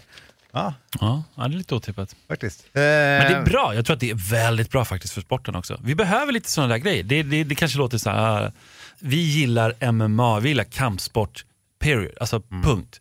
[0.52, 2.16] Ja, Ja, det är lite otippat.
[2.28, 2.66] faktiskt.
[2.72, 5.56] Men det Eh, är bra, jag tror att det är väldigt bra faktiskt för sporten
[5.56, 5.80] också.
[5.84, 7.02] Vi behöver lite sådana där grejer.
[7.02, 8.52] Det, det, det kanske låter så här, ah,
[8.98, 11.44] vi gillar MMA, vi gillar kampsport,
[11.78, 12.12] period.
[12.20, 13.00] Alltså punkt.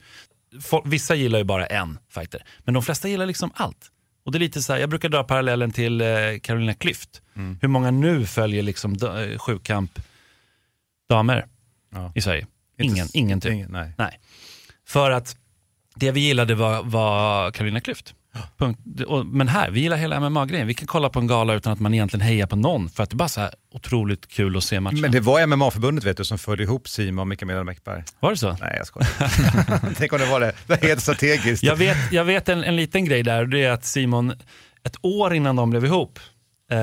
[0.62, 3.92] Folk, vissa gillar ju bara en fighter, men de flesta gillar liksom allt.
[4.26, 6.08] Och det är lite så här, jag brukar dra parallellen till eh,
[6.42, 7.22] Carolina Klüft.
[7.62, 10.00] Hur många nu följer liksom eh, sjukamp
[11.10, 11.46] damer
[11.94, 12.12] Ja.
[12.16, 12.48] i Sverige?
[12.78, 13.52] Inte Ingen, s- ingen typ.
[13.54, 13.92] ingen, nej.
[13.98, 14.20] Nej.
[14.88, 15.36] För att
[15.96, 18.14] det vi gillade var, var Carolina Klüft.
[19.08, 20.68] Och- Men här, vi gillar hela MMA-grejen.
[20.68, 23.10] Vi kan kolla på en gala utan att man egentligen hejar på någon för att
[23.10, 25.02] det är bara så här otroligt kul att se matchen.
[25.02, 28.04] Men det var MMA-förbundet vet du som förde ihop Simon och Camilla Läckberg.
[28.20, 28.58] Var det så?
[28.62, 29.10] Nej, jag skojar.
[29.98, 30.46] Tänk om det var det.
[30.68, 31.64] Det var helt strategiskt.
[31.64, 34.34] Jag vet, jag vet en, en liten grej där och det är att Simon,
[34.84, 36.20] ett år innan de blev ihop,
[36.72, 36.78] eh,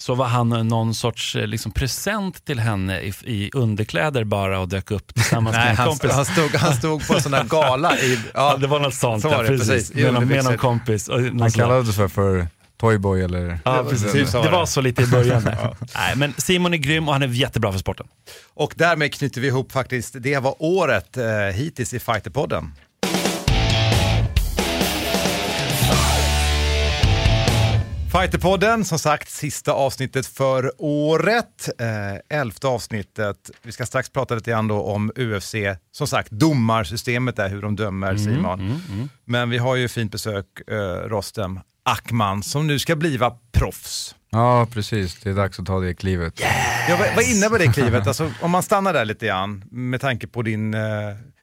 [0.00, 4.68] så var han någon sorts eh, liksom, present till henne i, i underkläder bara och
[4.68, 6.12] dök upp tillsammans Nej, med en han, kompis.
[6.12, 8.18] han, stod, han stod på en sån där gala i...
[8.34, 9.68] Ja, det var något sånt, så ja, var det, precis.
[9.68, 9.94] precis.
[9.94, 11.08] Med, någon, med någon kompis.
[11.08, 12.46] Och någon Han kallades för, för
[12.80, 13.58] Toyboy eller...
[13.64, 14.12] Ja, Det- precis.
[14.12, 15.44] typ det var så lite i början.
[15.44, 15.76] där.
[15.94, 18.06] Nej, men Simon är grym och han är jättebra för sporten.
[18.54, 22.74] Och därmed knyter vi ihop faktiskt, det var året eh, hittills i Fighterpodden.
[28.12, 31.68] Fighterpodden, som sagt, sista avsnittet för året.
[31.78, 33.50] Eh, elfte avsnittet.
[33.62, 35.54] Vi ska strax prata lite grann då om UFC.
[35.92, 38.80] Som sagt, domarsystemet där, hur de dömer Simon.
[39.24, 40.74] Men vi har ju fint besök, eh,
[41.08, 44.14] Rostem Ackman, som nu ska bliva proffs.
[44.30, 45.20] Ja, precis.
[45.20, 46.40] Det är dags att ta det klivet.
[46.88, 48.06] Ja, vad, vad innebär det klivet?
[48.06, 50.80] Alltså, om man stannar där lite grann med tanke på din, eh,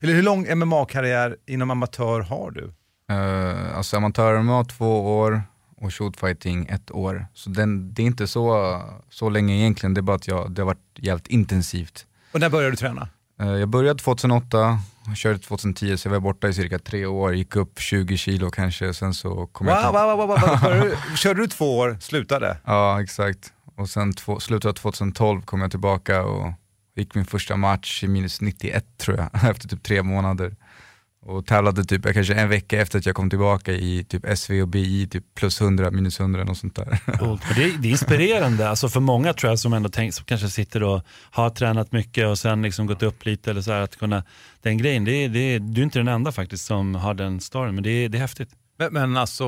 [0.02, 2.74] eller hur lång MMA-karriär inom amatör har du?
[3.12, 5.42] Uh, alltså amatör-MMA två år
[5.82, 7.28] och shootfighting ett år.
[7.34, 10.62] Så den, det är inte så, så länge egentligen, det är bara att jag, det
[10.62, 12.06] har varit jävligt intensivt.
[12.32, 13.10] Och när började du träna?
[13.40, 17.36] Eh, jag började 2008, och körde 2010 så jag var borta i cirka tre år,
[17.36, 19.94] gick upp 20 kilo kanske, sen så kom jag Wow, ikapp.
[19.94, 21.16] wow, wow, wow, wow.
[21.16, 22.58] Körde du två år, slutade?
[22.66, 26.54] Ja exakt, och sen två, slutet av 2012 kom jag tillbaka och
[26.98, 30.56] Gick min första match i minus 91 tror jag, efter typ tre månader.
[31.28, 34.68] Och tävlade typ kanske en vecka efter att jag kom tillbaka i typ SV och
[34.68, 37.00] BI, typ plus 100, minus 100 och sånt där.
[37.20, 37.40] Cool.
[37.56, 40.50] Det, är, det är inspirerande alltså för många tror jag som ändå tänk, som kanske
[40.50, 43.96] sitter och har tränat mycket och sen liksom gått upp lite eller så här, att
[43.96, 44.24] kunna,
[44.62, 47.84] den grejen, det det du är inte den enda faktiskt som har den storyn men
[47.84, 48.50] det det är häftigt.
[48.78, 49.46] Men, men alltså,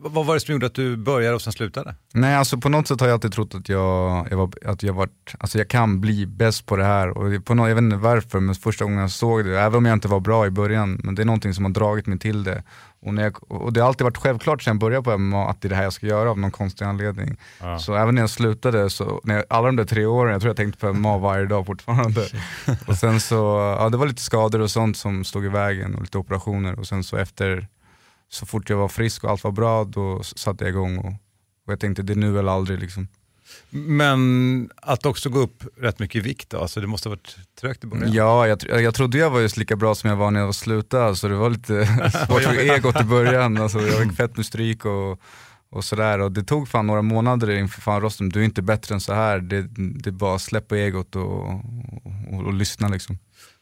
[0.00, 1.94] vad var det som gjorde att du började och sen slutade?
[2.14, 4.92] Nej, alltså på något sätt har jag alltid trott att jag, jag, var, att jag,
[4.92, 7.08] varit, alltså jag kan bli bäst på det här.
[7.08, 9.86] Och på något, jag vet inte varför, men första gången jag såg det, även om
[9.86, 12.44] jag inte var bra i början, men det är någonting som har dragit mig till
[12.44, 12.62] det.
[13.02, 15.60] Och, när jag, och det har alltid varit självklart sen jag började på MMA att
[15.62, 17.36] det är det här jag ska göra av någon konstig anledning.
[17.60, 17.78] Ja.
[17.78, 20.48] Så även när jag slutade, så, när jag, alla de där tre åren, jag tror
[20.48, 22.26] jag tänkte på MMA varje dag fortfarande.
[22.86, 23.34] och sen så,
[23.78, 26.86] ja det var lite skador och sånt som stod i vägen och lite operationer och
[26.86, 27.68] sen så efter
[28.30, 31.12] så fort jag var frisk och allt var bra, då satte jag igång och,
[31.66, 32.80] och jag tänkte det är nu eller aldrig.
[32.80, 33.08] Liksom.
[33.70, 37.36] Men att också gå upp rätt mycket i vikt då, alltså det måste ha varit
[37.60, 38.12] trögt i början?
[38.12, 40.46] Ja, jag, tr- jag trodde jag var just lika bra som jag var när jag
[40.46, 41.86] var slutade, så det var lite
[42.26, 43.56] svårt för egot i början.
[43.56, 45.20] Alltså, jag fick fett med stryk och,
[45.70, 46.18] och sådär.
[46.18, 49.14] Och det tog fan några månader inför fan rosten, du är inte bättre än så
[49.14, 49.38] här.
[49.38, 51.60] Det, det är bara släpp på egot och, och,
[52.32, 53.18] och, och lyssna liksom.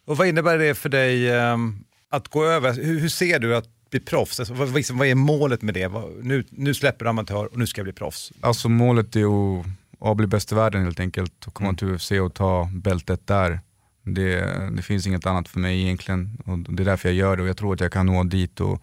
[0.07, 3.69] Och vad innebär det för dig ehm, att gå över, hur, hur ser du att
[3.90, 4.40] bli proffs?
[4.40, 5.88] Alltså, vad, vad är målet med det?
[6.22, 8.33] Nu, nu släpper du amatör och nu ska jag bli proffs.
[8.40, 9.66] Alltså målet är att,
[10.01, 13.61] att bli bäst i världen helt enkelt och komma till UFC och ta bältet där.
[14.03, 14.40] Det,
[14.77, 17.48] det finns inget annat för mig egentligen och det är därför jag gör det och
[17.48, 18.83] jag tror att jag kan nå dit och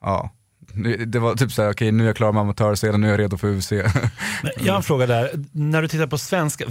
[0.00, 0.30] ja,
[1.06, 3.36] det, var typ såhär, okej nu är jag klar med amatörscenen, nu är jag redo
[3.36, 3.72] för UFC.
[4.60, 5.30] Jag har en fråga där.
[5.52, 6.64] När du tittar på svenska,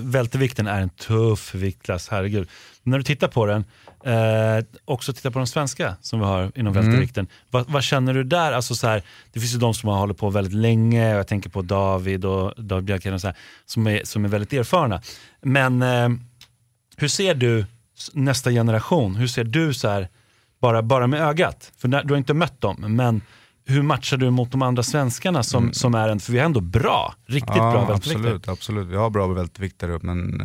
[0.00, 2.48] vältevikten är en tuff viktklass, herregud.
[2.82, 3.64] När du tittar på den,
[4.04, 6.84] eh, också titta på de svenska som vi har inom Mm.
[6.86, 7.26] vältevikten.
[7.50, 8.52] Vad, vad känner du där?
[8.52, 11.50] Alltså så här, det finns ju de som har hållit på väldigt länge, jag tänker
[11.50, 15.02] på David och David Björkheden och så här, som, är, som är väldigt erfarna.
[15.42, 16.08] Men eh,
[16.96, 17.66] hur ser du
[18.12, 19.16] nästa generation?
[19.16, 20.08] Hur ser du så här,
[20.60, 21.72] bara, bara med ögat?
[21.78, 23.20] För du har inte mött dem, men
[23.64, 26.60] hur matchar du mot de andra svenskarna som, som är en, för vi är ändå
[26.60, 27.80] bra, riktigt bra Mm.
[27.80, 28.34] ja, välteviktare.
[28.34, 30.40] absolut, absolut, vi har bra välteviktare men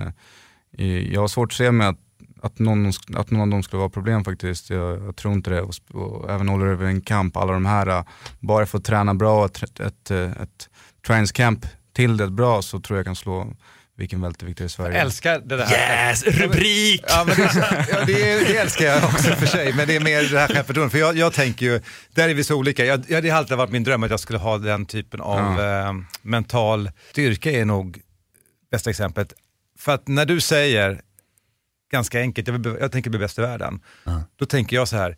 [0.77, 1.97] eh, jag har svårt att se mig att,
[2.41, 4.69] att, någon, att någon av dem skulle vara problem faktiskt.
[4.69, 5.61] Jag, jag tror inte det.
[5.61, 8.03] Och, och även Oliver en kamp, alla de här, eh,
[8.39, 10.69] bara för att träna bra, ett, ett, ett, ett
[11.07, 13.53] träningscamp till det bra så tror jag kan slå
[13.97, 14.93] vilken välteviktare i Sverige.
[14.97, 15.71] Jag älskar det där.
[15.71, 17.03] Yes, rubrik!
[17.07, 17.51] Ja, men det,
[17.91, 20.47] ja, det, är- det älskar jag också för sig, men det är mer det här
[20.47, 20.91] självförtroendet.
[20.91, 21.81] För jag, jag tänker ju,
[22.13, 22.85] där är vi så olika.
[22.85, 25.61] Jag, jag, det har alltid varit min dröm att jag skulle ha den typen av
[25.61, 27.99] eh, mental styrka är nog
[28.71, 29.33] bästa exemplet.
[29.79, 31.01] För att när du säger,
[31.91, 33.79] ganska enkelt, jag, vill, jag tänker bli bäst i världen,
[34.35, 35.17] då tänker jag så här,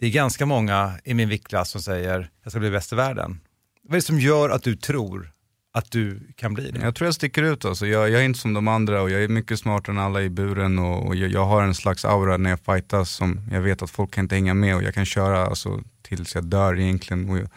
[0.00, 3.40] det är ganska många i min viktklass som säger, jag ska bli bäst i världen.
[3.82, 5.32] Vad är det som gör att du tror
[5.72, 6.80] att du kan bli det?
[6.80, 7.86] Jag tror jag sticker ut alltså.
[7.86, 10.30] jag, jag är inte som de andra och jag är mycket smartare än alla i
[10.30, 13.82] buren och, och jag, jag har en slags aura när jag fightas som jag vet
[13.82, 17.30] att folk kan inte hänga med och jag kan köra alltså, tills jag dör egentligen.
[17.30, 17.48] Och jag,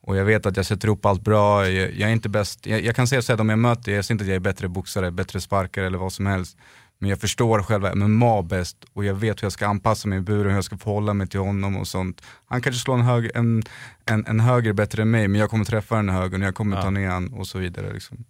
[0.00, 2.84] och jag vet att jag sätter ihop allt bra, jag, jag är inte bäst, jag,
[2.84, 4.68] jag kan säga så här, om jag möter, jag säger inte att jag är bättre
[4.68, 6.56] boxare, bättre sparkare eller vad som helst.
[6.98, 10.20] Men jag förstår själva MMA bäst och jag vet hur jag ska anpassa mig i
[10.20, 12.22] buren, hur jag ska förhålla mig till honom och sånt.
[12.46, 13.62] Han kanske slår en, hög, en,
[14.04, 16.82] en, en höger bättre än mig, men jag kommer träffa den högern, jag kommer Ja.
[16.82, 17.92] ta ner han och så vidare.
[17.92, 18.24] Liksom.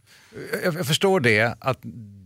[0.64, 1.78] jag, jag förstår det, att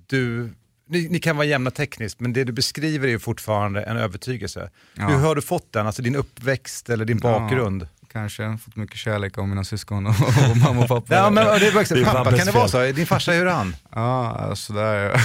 [0.07, 0.53] du,
[0.88, 4.70] ni, ni kan vara jämna tekniskt, men det du beskriver är ju fortfarande en övertygelse.
[4.94, 5.09] Ja.
[5.09, 7.83] Hur har du fått den, alltså din uppväxt eller din bakgrund?
[7.83, 10.14] Ja, kanske, fått mycket kärlek av mina syskon och,
[10.51, 11.14] och mamma och pappa.
[11.14, 12.92] Ja, men det är pappa, kan det vara så?
[12.92, 13.77] Din farsa, hur är han?
[13.94, 15.20] Ja, sådär.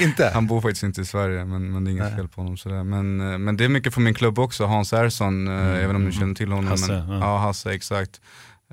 [0.02, 0.30] inte?
[0.34, 2.56] Han bor faktiskt inte i Sverige, men, men det är inget fel på honom.
[2.56, 2.82] Sådär.
[2.82, 5.66] Men, eh, men det är mycket från min klubb också, Hans Ersson, mm.
[5.66, 6.66] jag vet inte om du känner till honom.
[6.66, 7.18] Hasse, men, ja.
[7.18, 7.38] ja.
[7.38, 8.20] Hasse, exakt.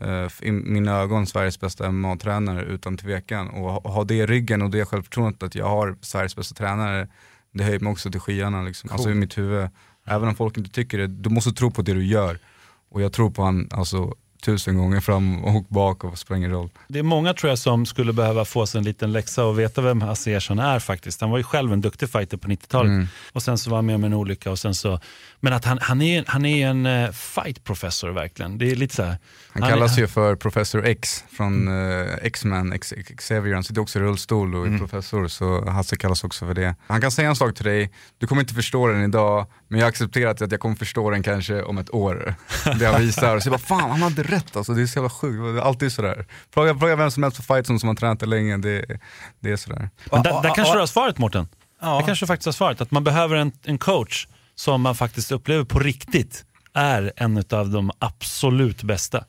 [0.01, 3.49] Eh, I mina ögon Sveriges bästa MMA-tränare utan tvekan.
[3.49, 7.07] Och ha- det i ryggen och det självförtroendet att jag har Sveriges bästa tränare,
[7.53, 8.63] det höjer mig också till skyarna.
[8.63, 8.89] Liksom.
[8.91, 9.19] Alltså i Cool.
[9.19, 9.69] mitt huvud.
[10.05, 12.39] Även om folk inte tycker det, du måste tro på det du gör.
[12.93, 14.13] Och jag tror på han alltså,
[14.45, 16.69] tusen gånger fram och bak och spelar ingen roll.
[16.87, 19.81] Det är många tror jag som skulle behöva få sig en liten läxa och veta
[19.81, 21.21] vem Hasse Ersson är faktiskt.
[21.21, 23.07] Han var ju själv en duktig fighter på 90-talet Mm.
[23.31, 24.99] och sen så var han med om en olycka och sen så,
[25.39, 28.57] men att han, han, är, han är en uh, fight professor verkligen.
[28.57, 29.17] Det är lite så här.
[29.53, 33.99] Han kallas är, ju för Professor X från eh, X-Men, X- Xavier, han sitter också
[33.99, 36.75] i rullstol och är professor så Hasse kallas också för det.
[36.87, 39.85] Han kan säga en sak till dig, du kommer inte förstå den idag, men jag
[39.85, 42.35] har accepterat att jag kommer förstå den kanske om ett år.
[42.79, 45.09] Det han visar, så jag bara fan han hade rätt alltså, det är så jävla
[45.09, 46.25] sjukt, det är alltid sådär.
[46.53, 48.99] Fråga, fråga vem som helst på fight som, som har tränat det länge, det,
[49.39, 49.89] det är sådär.
[50.11, 51.47] Men där, där kanske du har svaret Mårten.
[51.81, 51.97] Ja.
[51.97, 52.81] Där kanske du faktiskt har svaret.
[52.81, 57.69] Att man behöver en, en coach som man faktiskt upplever på riktigt är en av
[57.69, 59.25] de absolut bästa.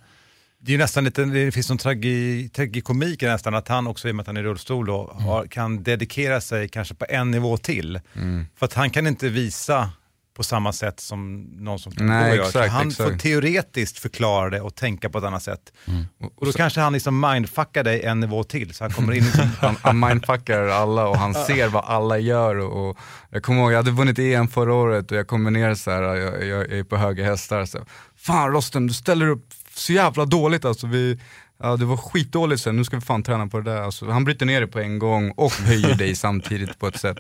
[0.59, 4.09] Det är ju nästan lite, det finns någon tragi, tragikomik i nästan att han också
[4.09, 7.07] i och med att han är i rullstol då, har, kan dedikera sig kanske på
[7.09, 8.01] en nivå till.
[8.15, 8.47] Mm.
[8.57, 9.91] För att han kan inte visa
[10.35, 12.47] på samma sätt som någon som Nej, gör.
[12.47, 13.11] exakt, Så han exakt.
[13.11, 15.73] får teoretiskt förklara det och tänka på ett annat sätt.
[15.87, 16.05] Mm.
[16.37, 19.31] Och då kanske han liksom mindfuckar dig en nivå till så han kommer in i
[19.61, 22.57] han, han mindfuckar alla och han ser vad alla gör.
[22.57, 22.99] Och, och
[23.31, 26.03] jag kommer ihåg, jag hade vunnit EM förra året och jag kommer ner så här,
[26.03, 27.65] jag, jag är på höga hästar.
[27.65, 27.79] Så,
[28.17, 30.87] fan Rosten, du ställer upp så jävla dåligt alltså.
[30.87, 31.19] Vi,
[31.65, 33.81] ja, det var skitdåligt sen, nu ska vi fan träna på det där.
[33.83, 37.19] Alltså, han bryter ner det på en gång och höjer dig samtidigt på ett sätt.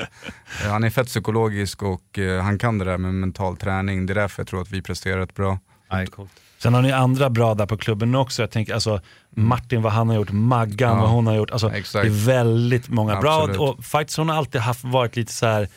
[0.64, 4.06] Eh, Han är fett psykologisk och eh, han kan det där med mental träning.
[4.06, 5.58] Det är därför jag tror att vi presterar rätt bra.
[5.90, 6.30] Nej, coolt.
[6.58, 8.42] Sen har ni andra bra där på klubben också.
[8.42, 11.50] Jag tänker alltså Martin vad han har gjort, Maggan Ja, vad hon har gjort.
[11.50, 13.40] Alltså, det är väldigt många bra.
[13.40, 13.60] Absolut.
[13.60, 15.68] Och Fightson har alltid haft, varit lite så här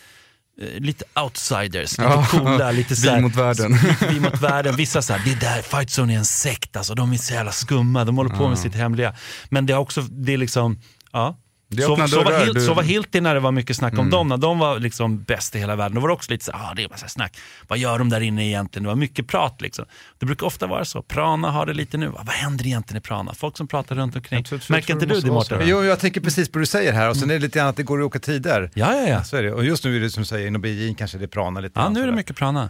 [0.62, 2.26] Lite outsiders, lite Ja.
[2.32, 3.78] coola, lite så här, Vi mot världen.
[4.10, 4.76] Vi mot världen.
[4.76, 8.18] Vissa såhär, det där, Fightzone är en sekt alltså, de är så jävla skumma, de
[8.18, 9.16] håller på med sitt hemliga.
[9.50, 10.80] Men det är också, det är liksom,
[11.14, 11.38] ja.
[11.76, 14.00] Så, så, var dörrar, Hil- du- så var Hilti när det var mycket snack om
[14.00, 14.10] Mm.
[14.12, 15.96] dem, när de var liksom bäst i hela världen.
[15.96, 17.38] Då var det också lite så ah, det är bara så snack.
[17.68, 18.84] Vad gör de där inne egentligen?
[18.84, 19.86] Det var mycket prat liksom.
[20.18, 21.02] Det brukar ofta vara så.
[21.02, 22.08] Prana har det lite nu.
[22.08, 23.34] Vad händer egentligen i Prana?
[23.34, 24.44] Folk som pratar runt omkring.
[24.44, 25.62] tror- jag Märker tror inte du det Mårten?
[25.66, 27.68] Jo, jag tänker precis på det du säger här och sen är det lite grann
[27.68, 28.72] att det går i olika tider.
[28.74, 29.24] Ja, ja, ja.
[29.24, 29.54] Så är det.
[29.54, 31.80] Och just nu är det som du säger, inom BJJ kanske det är prana lite
[31.80, 32.70] Ja, nu är det mycket Prana.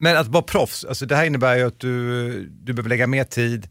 [0.00, 3.24] Men att vara proffs, alltså det här innebär ju att du, du behöver lägga mer
[3.24, 3.68] tid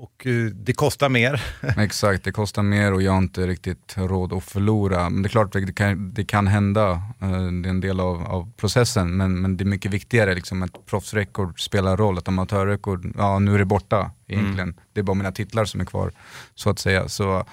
[0.00, 1.42] och eh, det kostar mer.
[1.78, 5.10] Exakt, det kostar mer och jag har inte riktigt råd att förlora.
[5.10, 8.00] Men det är klart att det kan, det kan hända, eh, det är en del
[8.00, 9.16] av, av processen.
[9.16, 13.54] Men, men det är mycket viktigare, liksom, att proffsrekord spelar roll, ett amatörrekord, ja nu
[13.54, 14.74] är det borta egentligen.
[14.92, 16.12] Det är bara mina titlar som är kvar,
[16.54, 17.08] så att säga.
[17.08, 17.44] Så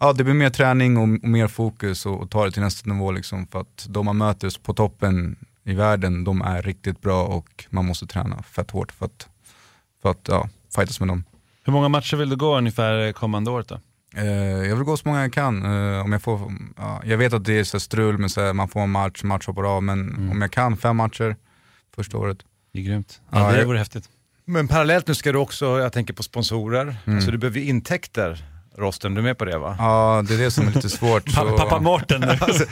[0.00, 2.90] ja, det blir mer träning och, och mer fokus och, och ta det till nästa
[2.90, 3.10] nivå.
[3.12, 7.64] Liksom, för att de man möter på toppen i världen, de är riktigt bra och
[7.70, 9.28] man måste träna fett hårt för att,
[10.02, 11.24] för att ja, fightas med dem.
[11.66, 13.80] Hur många matcher vill du gå ungefär kommande året då?
[14.16, 14.26] Eh,
[14.68, 15.62] jag vill gå så många jag kan.
[15.64, 18.52] Eh, om jag, får, ja, jag vet att det är så strul med så här,
[18.52, 21.36] man får en match, match hoppar av, men om jag kan fem matcher
[21.96, 22.38] första året.
[22.72, 23.20] Det är grymt.
[23.30, 24.04] Ja, Ja, det jag- vore häftigt.
[24.44, 28.44] Men parallellt nu ska du också, jag tänker på sponsorer, alltså du behöver ju intäkter.
[28.78, 29.76] Rosten, du är med på det va?
[29.78, 31.28] Ja, det är det som är lite svårt.
[31.30, 32.26] så- Pa- Pappa Mårten nu.
[32.40, 32.64] Alltså,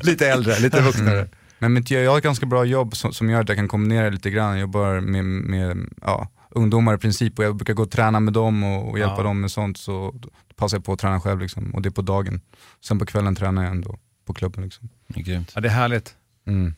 [0.06, 1.18] lite äldre, lite vuxnare.
[1.18, 1.28] Mm.
[1.58, 4.10] Men mitt, jag har ett ganska bra jobb som, som gör att jag kan kombinera
[4.10, 4.50] lite grann.
[4.50, 8.32] Jag jobbar med, med ja, ungdomar i princip och jag brukar gå och träna med
[8.32, 9.22] dem och, och hjälpa Ja.
[9.22, 9.76] dem med sånt.
[9.78, 10.14] Så
[10.56, 12.40] passar jag på att träna själv liksom, och det är på dagen.
[12.84, 14.64] Sen på kvällen tränar jag ändå på klubben.
[14.64, 14.88] Liksom.
[15.08, 15.52] Grymt.
[15.54, 16.16] Ja, det är härligt.
[16.46, 16.74] Mm.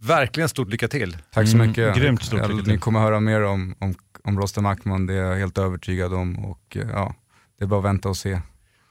[0.00, 1.16] Verkligen stort lycka till.
[1.32, 1.96] Tack så Mm, mycket.
[1.96, 2.72] grymt stort jag, lycka till.
[2.72, 6.38] Ni kommer höra mer om, om, om Rostam Ackman, det är jag helt övertygad om.
[6.44, 7.14] Och, eh, ja,
[7.58, 8.40] det är bara att vänta och se.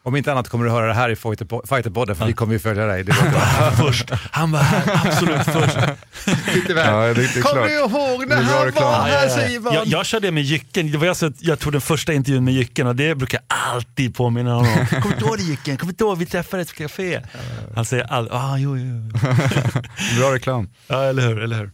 [0.06, 2.60] Om inte annat kommer du höra det här i Fighter- Fighterpodden, för vi kommer ju
[2.60, 3.04] följa dig.
[3.04, 3.14] Det
[3.78, 4.10] först.
[4.32, 5.78] Han var här, absolut först.
[6.68, 7.14] Ja,
[7.44, 9.74] Kommer du ihåg när han var Ja, här Simon?
[9.74, 12.54] Jag, jag körde med Jycken, det var alltså, att jag tog den första intervjun med
[12.54, 15.02] Jycken och det brukar jag alltid påminna honom om.
[15.02, 15.78] Kommer du ihåg Jycken?
[15.78, 17.22] Kommer du ihåg vi träffades på café?
[17.76, 19.12] Han säger aldrig, ah, jo, jo.
[20.20, 20.70] Bra reklam.
[20.88, 21.72] Ja, eller hur, eller hur.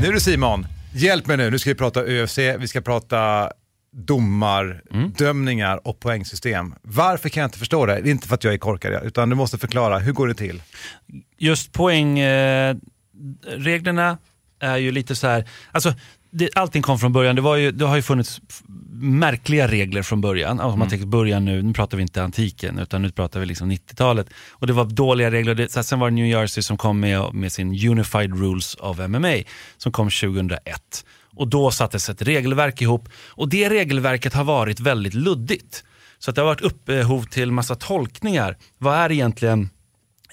[0.00, 1.50] Nu du Simon, hjälp mig nu.
[1.50, 3.50] Nu ska vi prata UFC, vi ska prata
[3.92, 4.82] domar,
[5.18, 6.74] dömningar och poängsystem.
[6.82, 8.00] Varför kan jag inte förstå det?
[8.00, 9.98] Det är inte för att jag är korkad, utan du måste förklara.
[9.98, 10.62] Hur går det till?
[11.38, 14.18] Just poängreglerna
[14.62, 15.94] eh, är ju lite så här, alltså
[16.34, 18.40] det, allting kom från början, det, var ju, det har ju funnits
[18.92, 20.50] märkliga regler från början.
[20.50, 23.46] Alltså, Om man tänker början nu, nu pratar vi inte antiken utan nu pratar vi
[23.46, 24.26] liksom 90-talet.
[24.50, 27.52] Och det var dåliga regler, det, sen var det New Jersey som kom med, med
[27.52, 29.34] sin Unified Rules of MMA
[29.76, 31.04] som kom 2001.
[31.36, 35.84] Och då sattes ett regelverk ihop och det regelverket har varit väldigt luddigt.
[36.18, 38.56] Så att det har varit upphov till massa tolkningar.
[38.78, 39.70] Vad är egentligen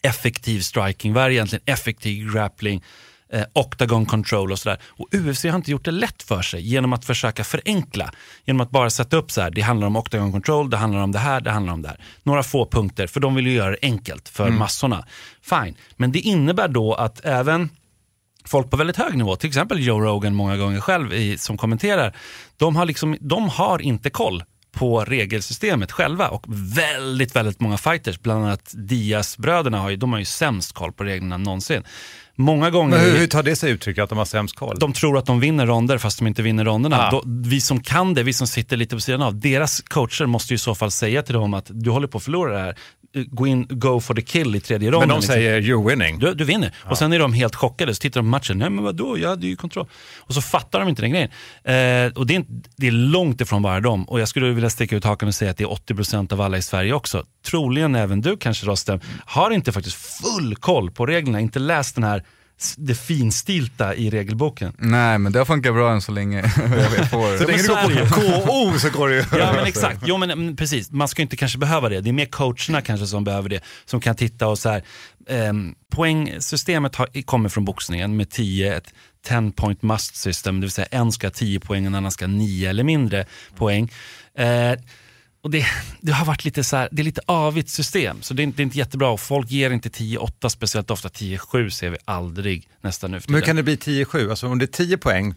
[0.03, 2.83] effektiv striking, vad är egentligen effektiv grappling,
[3.31, 4.79] eh, octagon control och sådär.
[4.83, 8.11] Och UFC har inte gjort det lätt för sig genom att försöka förenkla.
[8.45, 11.11] Genom att bara sätta upp så här, det handlar om octagon control, det handlar om
[11.11, 11.99] det här, det handlar om det här.
[12.23, 15.05] Några få punkter, för de vill ju göra det enkelt för massorna.
[15.41, 17.69] Fine, men det innebär då att även
[18.45, 22.15] folk på väldigt hög nivå, till exempel Joe Rogan många gånger själv i, som kommenterar,
[22.57, 28.19] de har, liksom, de har inte koll på regelsystemet själva och väldigt, väldigt många fighters,
[28.19, 31.83] bland annat Diaz-bröderna, har ju, de har ju sämst koll på reglerna någonsin.
[32.35, 32.97] Många gånger...
[32.97, 34.79] Men hur, hur tar det sig uttryck att de har sämst koll?
[34.79, 37.07] De tror att de vinner ronder fast de inte vinner ronderna.
[37.07, 37.11] Ah.
[37.11, 40.53] Då, vi som kan det, vi som sitter lite på sidan av, deras coacher måste
[40.53, 42.77] ju i så fall säga till dem att du håller på att förlora det här.
[43.13, 44.99] Gå in, go for the kill i tredje ronden.
[44.99, 45.33] Men de liksom.
[45.33, 46.19] säger you're winning.
[46.19, 46.75] Du, du vinner.
[46.89, 48.57] Och sen är de helt chockade, så tittar de på matchen.
[48.57, 49.87] Nej men vadå, jag hade ju kontroll.
[50.19, 51.29] Och så fattar de inte den grejen.
[51.63, 54.03] Eh, och det är, inte- det är långt ifrån bara dem.
[54.03, 56.57] Och jag skulle vilja sticka ut hakan och säga att det är 80% av alla
[56.57, 57.25] i Sverige också.
[57.45, 62.03] Troligen även du kanske Rostem, har inte faktiskt full koll på reglerna, inte läst den
[62.03, 62.23] här
[62.77, 64.73] det finstilta i regelboken.
[64.77, 66.43] Nej men det har funkat bra än så länge.
[67.11, 67.37] får.
[67.37, 69.23] Så länge du går på KO så går det ju.
[69.31, 70.91] Ja men exakt, jo, men, mm, precis.
[70.91, 72.01] Man ska inte kanske behöva det.
[72.01, 73.61] Det är mer coacherna kanske som behöver det.
[73.85, 74.83] Som kan titta och så här,
[75.29, 78.93] ehm, poängsystemet har, kommer från boxningen med 10, ett
[79.27, 82.11] 10 point must system, det vill säga en ska ha 10 poäng och en annan
[82.11, 83.91] ska ha 9 eller mindre poäng.
[84.37, 84.73] Eh,
[85.41, 85.65] och det,
[86.01, 88.57] det har varit lite så här, det är lite avigt system, så det är, inte-
[88.57, 89.17] det är inte jättebra.
[89.17, 93.45] Folk ger inte 10-8 speciellt ofta, 10-7 ser vi aldrig nästan nu för Men hur
[93.45, 94.29] kan det bli 10-7?
[94.29, 95.35] Alltså om det är 10 poäng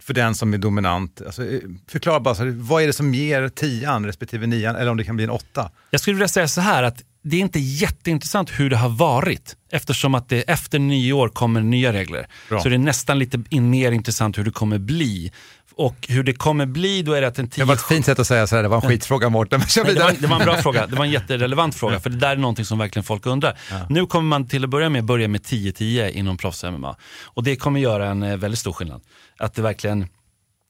[0.00, 3.14] för den som är dominant, alltså, eh, förklara bara, så här, vad är det som
[3.14, 5.70] ger 10 respektive 9 eller om det kan bli en 8?
[5.90, 9.56] Jag skulle vilja säga så här att det är inte jätteintressant hur det har varit
[9.72, 12.26] eftersom att det efter nyår kommer nya regler.
[12.48, 12.60] Bra.
[12.60, 15.32] Så det är nästan lite mer intressant hur det kommer bli.
[15.78, 18.06] Och hur det kommer bli, då är det att en 10 Det var ett fint
[18.06, 20.12] sätt att säga så här, det var en skitfråga Mårten, men kör Nej, det, var,
[20.20, 22.64] det var en bra fråga, det var en jätterelevant fråga, för det där är någonting
[22.64, 23.58] som verkligen folk undrar.
[23.88, 26.96] Nu kommer man till att börja med börja med 10-10 inom proffs-MMA.
[27.24, 29.02] Och det kommer göra en eh, väldigt stor skillnad.
[29.38, 30.00] Att det verkligen,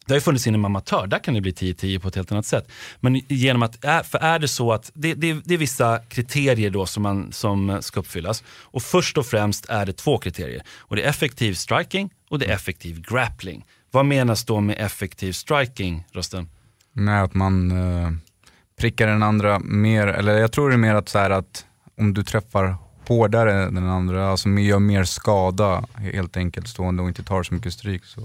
[0.07, 2.47] det har ju funnits inom amatör, där kan det bli 10-10 på ett helt annat
[2.47, 2.71] sätt.
[3.01, 6.87] Men genom att, för är det så att, det, det, det är vissa kriterier då
[6.87, 8.45] som, man, som ska uppfyllas.
[8.49, 10.63] Och först och främst är det två kriterier.
[10.79, 13.65] Och det är effektiv striking och det är effektiv grappling.
[13.97, 16.49] Vad menas då med effektiv striking, Rosten?
[16.93, 18.11] Nej, att man eh,
[18.79, 21.67] prickar den andra mer, eller jag tror det är mer att, så här, att
[21.99, 22.77] om du träffar
[23.09, 27.55] hårdare än den andra, alltså gör mer skada helt enkelt stående och inte tar så
[27.55, 28.05] mycket stryk.
[28.05, 28.21] Så.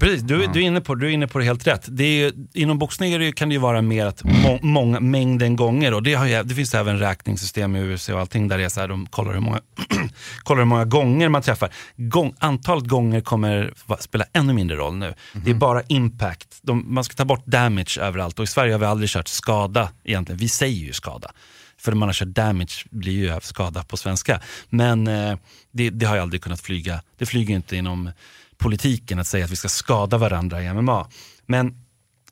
[0.00, 1.84] Precis, du, du, är inne på, du är inne på det helt rätt.
[1.88, 5.56] Det är, ju- inom boxning det, kan det ju vara mer att må, många, mängden
[5.56, 8.68] gånger och det, ju, det finns även räkningssystem i USA och allting där det är
[8.68, 9.60] så här, de kollar hur många,
[10.42, 11.70] kollar hur många gånger man träffar.
[11.96, 15.14] Gång, antalet gånger kommer spela ännu mindre roll nu.
[15.32, 16.58] Det är bara impact.
[16.62, 19.88] De, man ska ta bort damage överallt och i Sverige har vi aldrig kört skada
[20.04, 20.38] egentligen.
[20.38, 21.30] Vi säger ju skada.
[21.78, 24.40] För man har kört damage blir ju skada på svenska.
[24.68, 25.36] Men eh,
[25.72, 27.00] det, det har jag aldrig kunnat flyga.
[27.18, 28.10] Det flyger inte inom
[28.58, 31.08] politiken att säga att vi ska skada varandra i MMA.
[31.46, 31.84] Men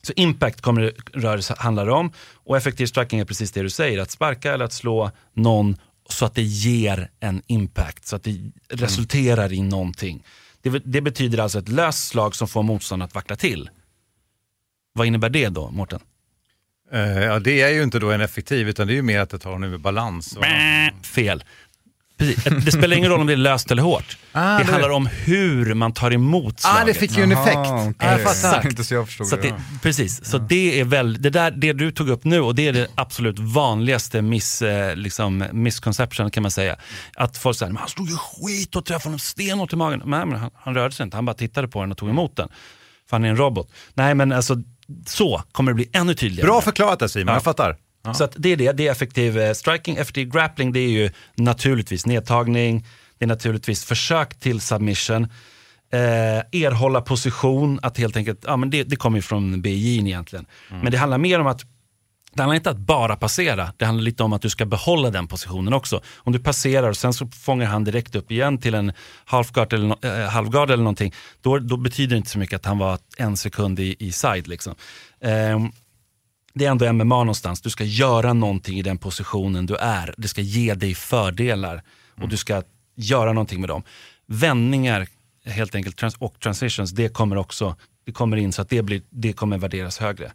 [0.03, 4.11] så impact kommer rörelse handlar om och effektiv striking är precis det du säger, att
[4.11, 5.77] sparka eller att slå någon
[6.09, 10.25] så att det ger en impact, så att det resulterar i någonting.
[10.63, 13.71] Det, det betyder alltså ett löst slag som får motståndaren att vackla till.
[14.93, 16.01] Vad innebär det då, Mårten?
[16.93, 19.31] Eh, ja, det är ju inte då en effektiv, utan det är ju mer att
[19.31, 20.37] det tar honom ur balans.
[20.37, 20.45] Och...
[21.07, 21.45] Fel.
[22.27, 22.65] Precis.
[22.65, 24.17] Det spelar ingen roll om det är löst eller hårt.
[24.33, 26.87] Ah, det det- handlar om hur man tar emot Ah, slaget.
[26.87, 27.57] det fick ju en effekt.
[27.57, 27.93] Ah.
[28.15, 28.65] Exakt.
[28.65, 29.49] Inte så jag förstod Så att det.
[29.49, 32.69] det, precis, så det är väl, det, där, det du tog upp nu och det
[32.69, 36.77] är det absolut vanligaste miss, eh, liksom, misconception kan man säga.
[37.17, 40.03] Att folk säger, han slog ju skit och träffade honom stenhårt i magen.
[40.05, 42.37] Nej, men han, han rörde sig inte, han bara tittade på den och tog emot
[42.37, 42.49] den.
[43.11, 43.71] För han är en robot.
[43.95, 44.57] Nej men alltså,
[45.07, 46.47] så kommer det bli ännu tydligare.
[46.49, 47.35] Bra förklarat där Simon, Ja.
[47.35, 47.77] jag fattar.
[48.05, 48.15] Ja.
[48.15, 49.97] Så att det är det, det är effektiv eh, striking.
[49.97, 52.87] Effektiv grappling det är ju naturligtvis nedtagning,
[53.19, 55.25] det är naturligtvis försök till submission,
[55.93, 56.01] eh,
[56.63, 60.47] erhålla position, att helt enkelt, ja men det, det kommer ju från BJ egentligen.
[60.69, 61.63] Men det handlar mer om att
[62.35, 65.27] det handlar inte att bara passera, det handlar lite om att du ska behålla den
[65.29, 66.01] positionen också.
[66.17, 68.93] Om du passerar och sen så fångar han direkt upp igen till en
[69.25, 72.65] halfguard eller, no- eh, halvguard eller någonting, då, då betyder det inte så mycket att
[72.65, 74.49] han var en sekund i, i side.
[74.49, 74.75] Liksom.
[75.21, 75.73] Ehm,
[76.55, 77.61] det är ändå MMA någonstans.
[77.61, 80.15] Du ska göra någonting i den positionen du är.
[80.19, 81.83] Det ska ge dig fördelar
[82.23, 82.63] och du ska
[82.97, 83.83] göra någonting med dem.
[84.27, 85.07] Vändningar
[85.45, 87.77] helt enkelt trans och transitions, det kommer också
[88.07, 90.33] det kommer in så att det, blir, det kommer värderas högre.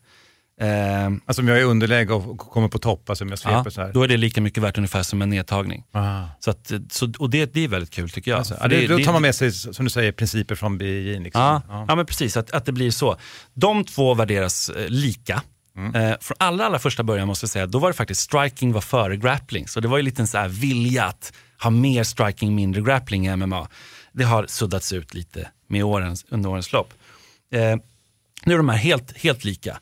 [0.61, 3.61] Ehm, Alltså om jag är i underläge och kommer på topp, alltså om jag sveper
[3.65, 3.93] ja, så här.
[3.93, 5.83] då är det lika mycket värt ungefär som en nedtagning.
[5.91, 6.23] Ah.
[6.39, 8.37] Så att, så, och det, det är väldigt kul tycker jag.
[8.37, 11.19] Alltså, det, det- då tar man med sig, som du säger, principer från BJ.
[11.19, 11.41] Liksom.
[11.41, 11.85] Ja, Ja.
[11.87, 11.95] ja.
[11.95, 13.17] men precis, att, att det blir så.
[13.53, 15.41] De två värderas eh, lika.
[15.77, 18.81] Eh, från allra, allra första början måste jag säga, då var det faktiskt striking var
[18.81, 19.67] före grappling.
[19.67, 23.27] Så det var ju lite en så här vilja att ha mer striking, mindre grappling
[23.27, 23.67] i MMA.
[24.11, 26.93] Det har suddats ut lite med årens, under årens lopp.
[27.51, 27.75] Eh,
[28.45, 29.79] nu är de här helt, helt lika.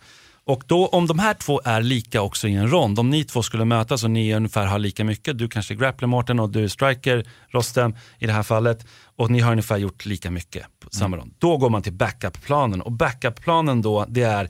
[0.47, 3.43] Och då om de här två är lika också i en rond, om ni två
[3.43, 6.63] skulle mötas och ni ungefär har lika mycket, du kanske är grappler Mårten och du
[6.63, 8.85] är striker Rostem i det här fallet,
[9.15, 11.33] och ni har ungefär gjort lika mycket på samma rond.
[11.39, 14.49] Då går man till backup-planen och backup-planen då det är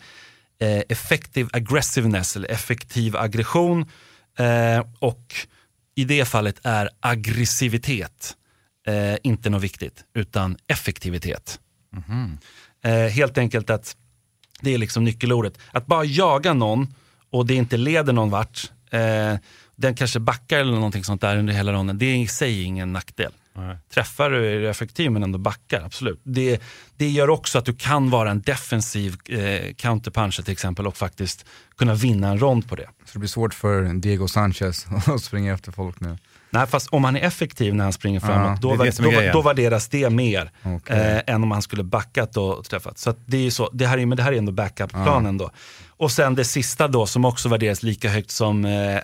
[0.59, 3.89] eh, effective aggressiveness eller effektiv aggression
[4.39, 5.35] eh, och
[5.95, 8.35] i det fallet är aggressivitet
[8.87, 11.59] eh, inte något viktigt utan effektivitet.
[12.83, 13.95] Eh, helt enkelt att
[14.61, 15.57] det är liksom nyckelordet.
[15.71, 16.93] Att bara jaga någon
[17.31, 19.35] och det inte leder någon vart, eh,
[19.75, 22.93] den kanske backar eller någonting sånt där under hela ronden, det är i sig ingen
[22.93, 23.31] nackdel.
[23.93, 26.21] Träffar du är du effektiv men ändå backar, absolut.
[26.23, 26.61] Det,
[26.97, 31.45] det gör också att du kan vara en defensiv eh, counterpuncher till exempel och faktiskt
[31.77, 32.87] kunna vinna en rond på det.
[33.05, 36.17] Så det blir svårt för Diego Sanchez att springa efter folk nu?
[36.49, 39.09] Nej, fast om han är effektiv när han springer Ja, framåt, det då, det då,
[39.09, 39.33] grejen.
[39.33, 40.97] då värderas det mer Okej.
[40.97, 42.97] eh, än om han skulle backat och träffat.
[42.97, 45.51] Så det, är så, det, här är, men det här är ändå backup-planen då.
[45.87, 49.01] Och sen det sista då som också värderas lika högt som eh, eh,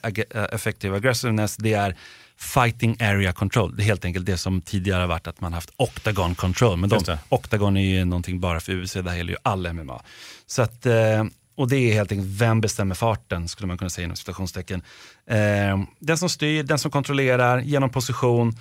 [0.51, 1.95] effective aggressiveness, det är
[2.41, 3.75] fighting area control.
[3.75, 6.77] Det är helt enkelt det som tidigare har varit att man haft octagon control.
[6.77, 10.01] Men de, octagon är ju någonting bara för UFC, det här gäller ju all MMA.
[10.45, 11.23] Så att, eh,
[11.55, 14.81] och det är helt enkelt, vem bestämmer farten skulle man kunna säga inom citationstecken.
[15.27, 18.57] Eh, den som styr, den som kontrollerar, genom position,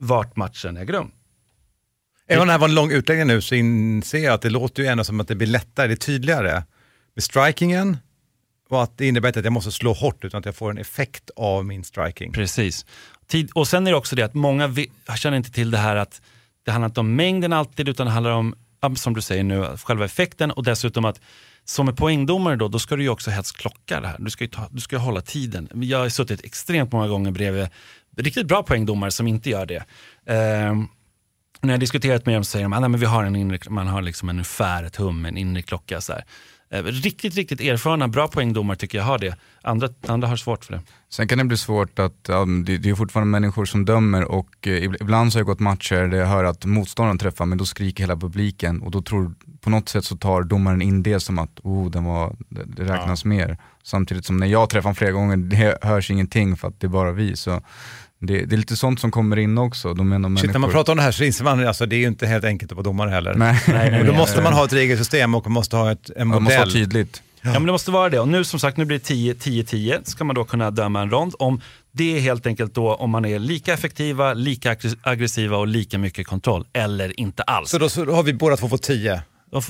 [0.00, 1.10] vart matchen äger rum.
[2.28, 4.82] Även om det här var en lång utläggning nu så inser jag att det låter
[4.82, 6.62] ju ändå som att det blir lättare, det är tydligare
[7.14, 7.96] med strikingen
[8.68, 10.78] och att det innebär inte att jag måste slå hårt utan att jag får en
[10.78, 12.32] effekt av min striking.
[12.32, 12.86] Precis.
[13.26, 15.96] Tid, och sen är det också det att många vi, känner inte till det här
[15.96, 16.20] att
[16.64, 18.54] det handlar inte om mängden alltid utan det handlar om,
[18.96, 21.20] som du säger nu, själva effekten och dessutom att
[21.64, 24.16] som är poängdomare då, då ska du ju också helst klocka det här.
[24.18, 25.68] Du ska ju ta, du ska hålla tiden.
[25.74, 27.68] Jag har suttit extremt många gånger bredvid
[28.16, 29.84] riktigt bra poängdomare som inte gör det.
[30.26, 30.88] Ehm,
[31.60, 33.36] när jag har diskuterat med dem så säger de ah, att men vi har en
[33.36, 36.00] inre, man har liksom en ungefär ett hum, en inre klocka.
[36.00, 36.24] Så här.
[36.70, 39.36] Eh, Riktigt, riktigt erfarna, bra poängdomare tycker jag har det.
[39.62, 40.80] Andra, andra har svårt för det.
[41.08, 44.48] Sen kan det bli svårt att, ja, det, det är fortfarande människor som dömer och
[44.66, 47.58] eh, ib- ibland så har jag gått matcher där jag hör att motståndaren träffar men
[47.58, 51.20] då skriker hela publiken och då tror, på något sätt så tar domaren in det
[51.20, 53.58] som att oh, den var, det, räknas mer.
[53.82, 56.88] Samtidigt som när jag träffar honom flera gånger, det hörs ingenting för att det är
[56.88, 57.36] bara vi.
[57.36, 57.60] Så
[58.20, 59.94] det, det är lite sånt som kommer in också.
[59.94, 61.98] De menar Shit, när man pratar om det här så inser man alltså det är
[62.00, 63.34] ju inte helt enkelt att vara domare heller.
[63.34, 63.62] Nej.
[63.68, 64.20] Nej, nej, och då nej.
[64.20, 66.42] måste man ha ett regelsystem och man måste ha ett, en Ja, det modell.
[66.42, 67.22] måste vara tydligt.
[67.42, 67.52] Ja.
[67.52, 68.20] men det måste vara det.
[68.20, 70.04] Och nu som sagt, nu blir det 10-10-10.
[70.04, 71.34] Ska man då kunna döma en rond.
[71.38, 71.60] Om
[71.92, 75.98] det är helt enkelt då om man är lika effektiva, lika aggres- aggressiva och lika
[75.98, 76.64] mycket kontroll.
[76.72, 77.70] Eller inte alls.
[77.70, 79.22] Så då, så då har vi båda två fått 10.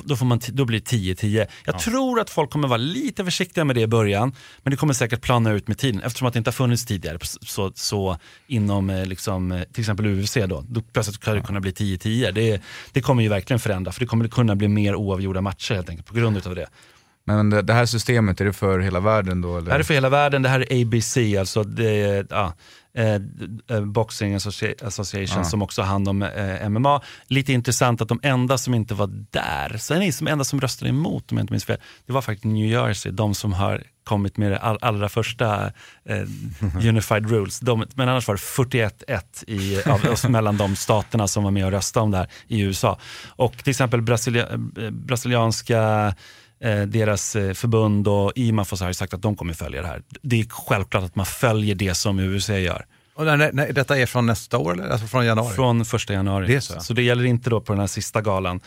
[0.03, 1.47] Då, får man då blir det 10-10.
[1.65, 4.93] Jag tror att folk kommer vara lite försiktiga med det i början, men det kommer
[4.93, 7.17] säkert plana ut med tiden eftersom att det inte har funnits tidigare.
[7.21, 8.17] Så, så
[8.47, 12.31] inom eh, liksom, eh, till exempel UFC då, då plötsligt kan det kunna bli 10-10.
[12.31, 12.61] Det,
[12.91, 16.07] det kommer ju verkligen förändra, för det kommer kunna bli mer oavgjorda matcher helt enkelt
[16.07, 16.67] på grund av det.
[17.27, 19.57] Men det, här systemet, är det för hela världen då?
[19.57, 19.65] Eller?
[19.65, 22.53] Det här är för hela världen, det här är ABC, alltså det ja,
[22.97, 25.43] eh, eh, Boxing Associ- Association Ja.
[25.43, 27.01] som också har hand om eh, MMA.
[27.27, 30.89] Lite intressant att de enda som inte var där, sen är de enda som röstade
[30.89, 34.37] emot om jag inte minns fel, det var faktiskt New Jersey, de som har kommit
[34.37, 35.65] med det all, allra första
[36.05, 36.21] eh,
[36.89, 37.59] Unified Rules.
[37.59, 39.81] De, men annars var det 41-1 i,
[40.25, 42.99] av, mellan de staterna som var med och röstade om det här i USA.
[43.27, 46.13] Och till exempel Brasilia, eh, brasilianska
[46.87, 50.01] deras eh, förbund och IMAF har ju sagt att de kommer följa det här.
[50.21, 52.85] Det är självklart att man följer det som UFC gör.
[53.17, 54.89] Och när, när, detta är från nästa år eller?
[54.89, 55.55] Alltså från januari?
[55.55, 56.47] Från första januari.
[56.47, 56.79] Det så.
[56.79, 58.59] så det gäller inte då på den här sista galan.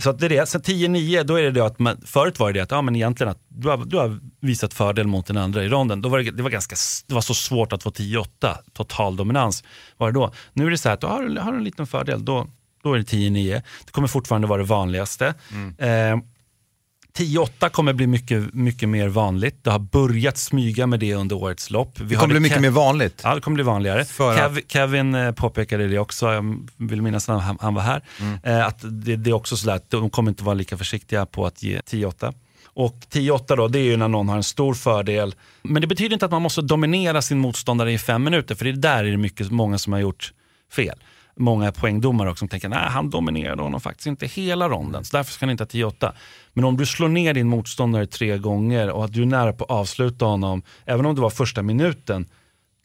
[0.00, 0.48] Så det är det.
[0.48, 3.30] Sen 10-9, då är det det att man, förut var det att, ja, men egentligen
[3.30, 6.02] att du har, du har visat fördel mot den andra i ronden.
[6.02, 6.76] Då var det, det, var ganska,
[7.06, 8.26] det var så svårt att få 10-8,
[8.72, 9.64] total dominans
[9.96, 10.32] var det då.
[10.52, 12.46] Nu är det så här att du har, har du en liten fördel, då,
[12.82, 13.62] då är det 10-9.
[13.84, 15.34] Det kommer fortfarande vara det vanligaste.
[15.78, 16.16] Eh,
[17.16, 19.64] 10-8 kommer bli mycket, mycket mer vanligt.
[19.64, 22.00] Det har börjat smyga med det under årets lopp.
[22.00, 23.20] Vi Det kommer bli mycket Ke- mer vanligt.
[23.24, 24.04] Ja, det kommer bli vanligare.
[24.04, 28.38] Kev, Kevin eh, påpekade det också, jag vill minnas när han, han var här, Mm.
[28.42, 31.46] eh, att det, det är också sådär att de kommer inte vara lika försiktiga på
[31.46, 32.32] att ge 10-8.
[32.66, 35.34] Och 10-8 då, det är ju när någon har en stor fördel.
[35.62, 38.70] Men det betyder inte att man måste dominera sin motståndare i fem minuter, för det
[38.70, 40.32] är där är det mycket, många som har gjort
[40.72, 40.98] fel.
[41.38, 45.32] Många poängdomare också som tänker, nej han dominerade honom faktiskt inte hela ronden, så därför
[45.32, 46.12] ska han inte ha 10-8.
[46.52, 49.64] Men om du slår ner din motståndare tre gånger och att du är nära på
[49.64, 52.26] att avsluta honom, även om det var första minuten,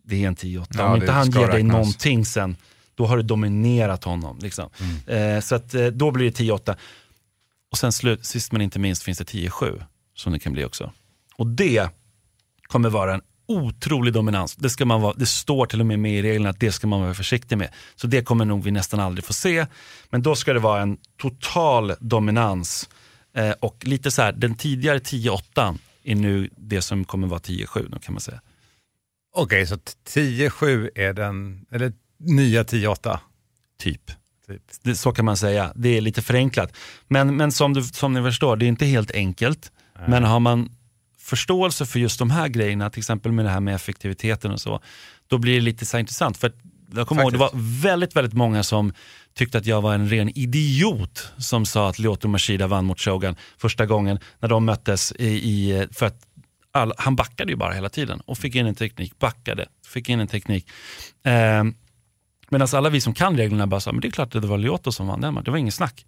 [0.03, 0.65] det är en 10-8.
[0.69, 1.71] Ja, om inte han ger dig räknas.
[1.71, 2.55] någonting sen,
[2.95, 4.39] då har du dominerat honom.
[4.41, 4.69] Liksom.
[5.07, 6.75] Eh, så att, eh, då blir det 10-8.
[7.71, 9.83] Och sen slut, sist men inte minst finns det 10-7
[10.15, 10.91] som det kan bli också.
[11.35, 11.89] Och det
[12.67, 13.21] kommer vara en
[13.53, 14.55] otrolig dominans.
[14.55, 16.87] Det, ska man vara, det står till och med med i reglerna att det ska
[16.87, 17.69] man vara försiktig med.
[17.95, 19.65] Så det kommer nog vi nästan aldrig få se.
[20.09, 22.89] Men då ska det vara en total dominans.
[23.35, 27.89] Eh, och lite så här, den tidigare 10-8 är nu det som kommer vara 10-7
[27.89, 28.41] då kan man säga.
[29.35, 33.19] Okej, så 10-7 är den, eller nya 10-8?
[33.79, 34.11] Typ.
[34.83, 35.71] Det, så kan man säga.
[35.75, 36.73] Det är lite förenklat.
[37.07, 39.71] Men, men som, du, som ni förstår, det är inte helt enkelt.
[40.07, 40.69] Men har man
[41.23, 44.79] förståelse för just de här grejerna, till exempel med det här med effektiviteten och så,
[45.27, 46.37] då blir det lite så intressant.
[46.37, 46.51] För
[46.95, 47.51] jag kommer ihåg, det var
[47.81, 48.93] väldigt, väldigt många som
[49.33, 53.35] tyckte att jag var en ren idiot som sa att Lyoto Machida vann mot Shogun
[53.57, 56.27] första gången när de möttes i, i för att
[56.71, 60.19] all, han backade ju bara hela tiden och fick in en teknik, backade, fick in
[60.19, 60.67] en teknik.
[61.23, 61.75] Ehm,
[62.49, 64.57] Medan alla vi som kan reglerna bara sa, men det är klart att det var
[64.57, 65.43] Lyoto som vann den matchen.
[65.43, 66.05] Det var ingen snack.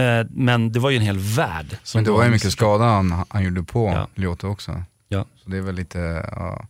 [0.00, 1.78] Eh, men det var ju en hel värld.
[1.94, 4.08] Men det var ju mycket skada han, han gjorde på Ja.
[4.14, 4.82] Lyoto också.
[5.08, 5.24] Ja.
[5.44, 5.98] Så det är väl lite,
[6.32, 6.66] ja.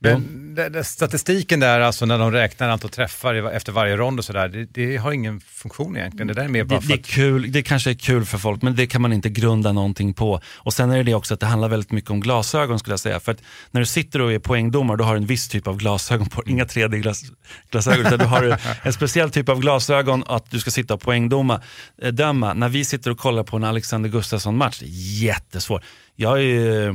[0.00, 4.48] Men det, statistiken där, alltså när de räknar antal träffar efter varje rond och sådär,
[4.48, 6.26] det, det har ingen funktion egentligen.
[6.26, 8.38] Det där är mer bara Det, för det, är kul, det kanske är kul för
[8.38, 10.40] folk, men det kan man inte grunda någonting på.
[10.56, 13.00] Och Sen är det det också att det handlar väldigt mycket om glasögon skulle jag
[13.00, 13.20] säga.
[13.20, 15.76] För att när du sitter och är poängdomare, då har du en viss typ av
[15.76, 20.70] glasögon på Inga 3D-glasögon, utan du har en speciell typ av glasögon att du ska
[20.70, 21.60] sitta och poängdoma.
[22.02, 22.54] eh, Döma.
[22.54, 25.82] När vi sitter och kollar på en Alexander Gustafsson-match, det är jättesvårt.
[26.16, 26.94] Jag ju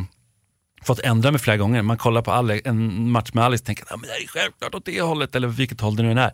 [0.86, 1.82] fått ändra mig flera gånger.
[1.82, 4.28] Man kollar på Ale, en match med Alex och tänker att ah, men det är
[4.28, 6.32] självklart åt det hållet, eller vilket håll det nu än är.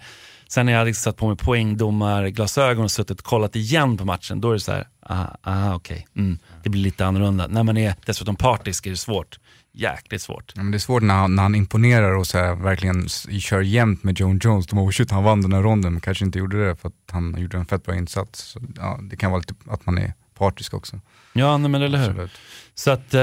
[0.47, 4.41] Sen när jag hade satt på mig poängdomarglasögon och suttit och kollat igen på matchen,
[4.41, 7.47] då är det så här, aha, aha okej, mm, det blir lite annorlunda.
[7.47, 9.39] När man är dessutom partisk är det svårt,
[9.73, 10.53] jäkligt svårt.
[10.55, 13.61] Ja, men det är svårt när han, när han imponerar och så här, verkligen kör
[13.61, 14.67] jämnt med John Jones.
[14.67, 17.11] De bara, shit, han vann den här ronden, men kanske inte gjorde det för att
[17.11, 18.43] han gjorde en fett bra insats.
[18.43, 20.99] Så, ja, det kan vara lite att man är partisk också.
[21.33, 22.09] Ja, nej, men eller hur.
[22.09, 22.31] Absolut.
[22.75, 23.19] Så att, eh,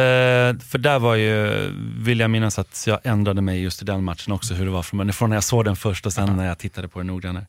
[0.68, 1.68] för där var ju,
[1.98, 4.82] vill jag minnas att jag ändrade mig just i den matchen också, hur det var
[4.82, 7.46] från, från när jag såg den först och sen när jag tittade på den noggrannare.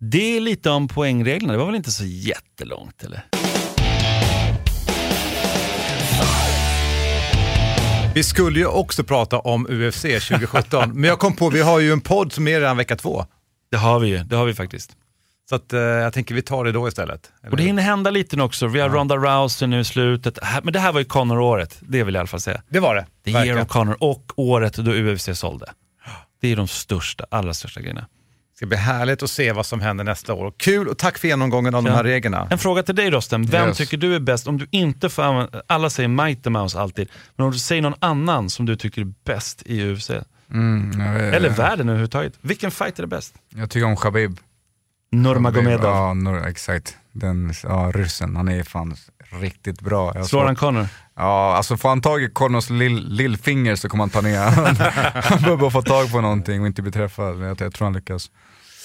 [0.00, 3.24] Det är lite om poängreglerna, det var väl inte så jättelångt eller?
[8.14, 11.92] Vi skulle ju också prata om UFC 2017, men jag kom på, vi har ju
[11.92, 13.24] en podd som är redan vecka två.
[13.70, 14.96] Det har vi ju, det har vi faktiskt.
[15.48, 17.32] Så att, eh, jag tänker vi tar det då istället.
[17.50, 18.66] Och det hinner hända lite nu också.
[18.66, 20.38] Vi har Ronda Rousey nu i slutet.
[20.62, 22.62] Men det här var ju Conor-året, det vill jag i alla fall säga.
[22.68, 23.06] Det var det.
[23.24, 23.46] Verkligen.
[23.56, 25.66] year of Conor och året då UFC sålde.
[26.40, 28.00] Det är de största, allra största grejerna.
[28.00, 30.52] Det ska bli härligt att se vad som händer nästa år.
[30.56, 31.96] Kul och tack för genomgången av de Ja.
[31.96, 32.48] här reglerna.
[32.50, 33.76] En fråga till dig Rosten, vem Yes.
[33.76, 34.46] tycker du är bäst?
[34.46, 37.94] Om du inte får använda, alla säger Mighty Mouse alltid, men om du säger någon
[38.00, 40.10] annan som du tycker är bäst i UFC?
[40.50, 42.32] Mm, jag vet- Eller världen överhuvudtaget.
[42.40, 43.34] Vilken fight är det bäst?
[43.54, 44.38] Jag tycker om Khabib.
[45.10, 45.84] Nurmagomedov.
[45.94, 46.96] Ja, Nur, exakt.
[47.12, 48.96] Den, ja, ryssen, han är fan
[49.40, 50.12] riktigt bra.
[50.14, 50.88] Jag Slår han Conor?
[51.16, 54.74] Ja, alltså får han tag i Connors lill, lillfinger så kommer han ta ner han.
[55.38, 57.42] Behöver bara få tag på någonting och inte bli träffad.
[57.42, 58.30] Jag, jag tror han lyckas.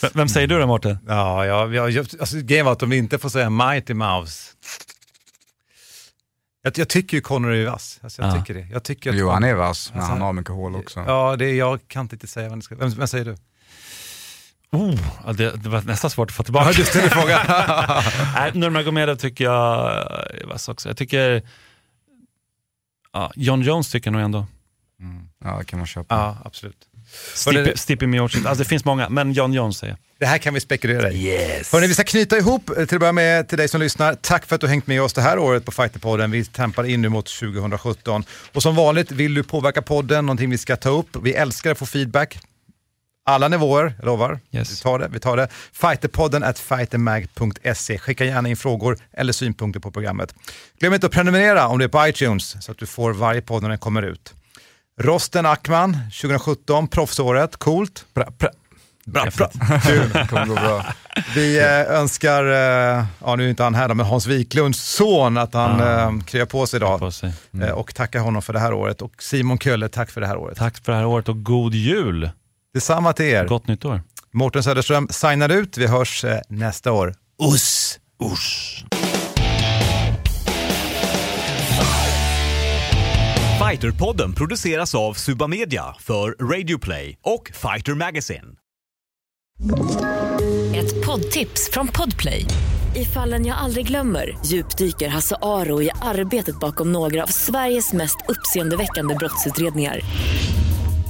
[0.02, 0.98] V- Vem säger du då Mårten?
[1.08, 4.52] Ja, ja, ja jag- alltså, grejen var att de inte får säga Mighty Mouse.
[6.64, 8.00] Jag, jag tycker ju Conor är vass.
[8.04, 8.40] Alltså, jag Ja.
[8.40, 8.68] tycker det.
[8.72, 11.04] Jag tycker att Jo, han är vass, men Alltså, han har mycket hål också.
[11.08, 12.76] Ja, det är, jag kan inte säga vad det ska...
[12.76, 13.36] Vem, vem säger du?
[14.74, 16.70] Oh, det, det var nästan svårt att få tillbaka.
[16.70, 17.40] Ja, du ställer frågan.
[18.36, 19.92] Nej, Nurmagomedov tycker jag
[20.42, 20.90] är vass också.
[20.90, 21.42] Jag tycker,
[23.14, 24.46] ja, John Jones tycker jag nog ändå.
[25.44, 26.16] Ja, det kan man köpa.
[26.16, 26.88] Ja, absolut.
[27.76, 29.98] Stipe, Miocic, alltså det finns många, men John Jones säger.
[30.20, 31.28] Det här kan vi spekulera i.
[31.28, 31.74] Yes.
[31.74, 34.14] Hörrni, vi ska knyta ihop eh, till att börja med till dig som lyssnar.
[34.14, 36.32] Tack för att du hängt med oss det här året på Fighterpodden.
[36.32, 38.24] Vi tempar in nu mot 2017.
[38.54, 41.16] Och som vanligt, vill du påverka podden, någonting vi ska ta upp.
[41.24, 42.40] Vi älskar att få feedback.
[43.26, 44.40] Alla nivåer, jag lovar.
[44.52, 45.08] Vi tar det.
[45.12, 45.48] Vi tar det.
[45.74, 47.98] Fighterpodden at fightermag.se.
[47.98, 50.36] Skicka gärna in frågor eller synpunkter på programmet.
[50.80, 53.62] Glöm inte att prenumerera om det är på iTunes så att du får varje podd
[53.62, 54.34] när den kommer ut.
[55.02, 58.06] Rosten Ackman, 2017, proffsåret, coolt.
[58.14, 58.50] Bra, bra.
[59.06, 59.50] Bra, bra.
[59.84, 60.10] Kul.
[60.14, 60.86] Det kommer gå bra.
[61.36, 65.38] Vi eh, önskar, eh, ja nu är inte han här då, men Hans Wiklunds son
[65.38, 66.02] att han Ah.
[66.02, 67.12] eh, kryar på sig idag.
[67.62, 69.02] Eh, och tackar honom för det här året.
[69.02, 70.58] Och Simon Kölle, tack för det här året.
[70.58, 72.30] Tack för det här året och god jul.
[72.74, 73.48] Detsamma till er.
[73.48, 74.02] Gott nytt år.
[74.32, 75.78] Mårten Söderström signar ut.
[75.78, 77.14] Vi hörs eh, nästa år.
[77.42, 78.86] Uss, usch.
[83.60, 88.48] Fighterpodden produceras av Suba Media för Radio Play och Fighter Magazine.
[90.76, 92.46] Ett poddtips från Podplay.
[92.96, 98.18] I fallen jag aldrig glömmer djupdyker Hasse Aro i arbetet bakom några av Sveriges mest
[98.28, 100.00] uppseendeväckande brottsutredningar.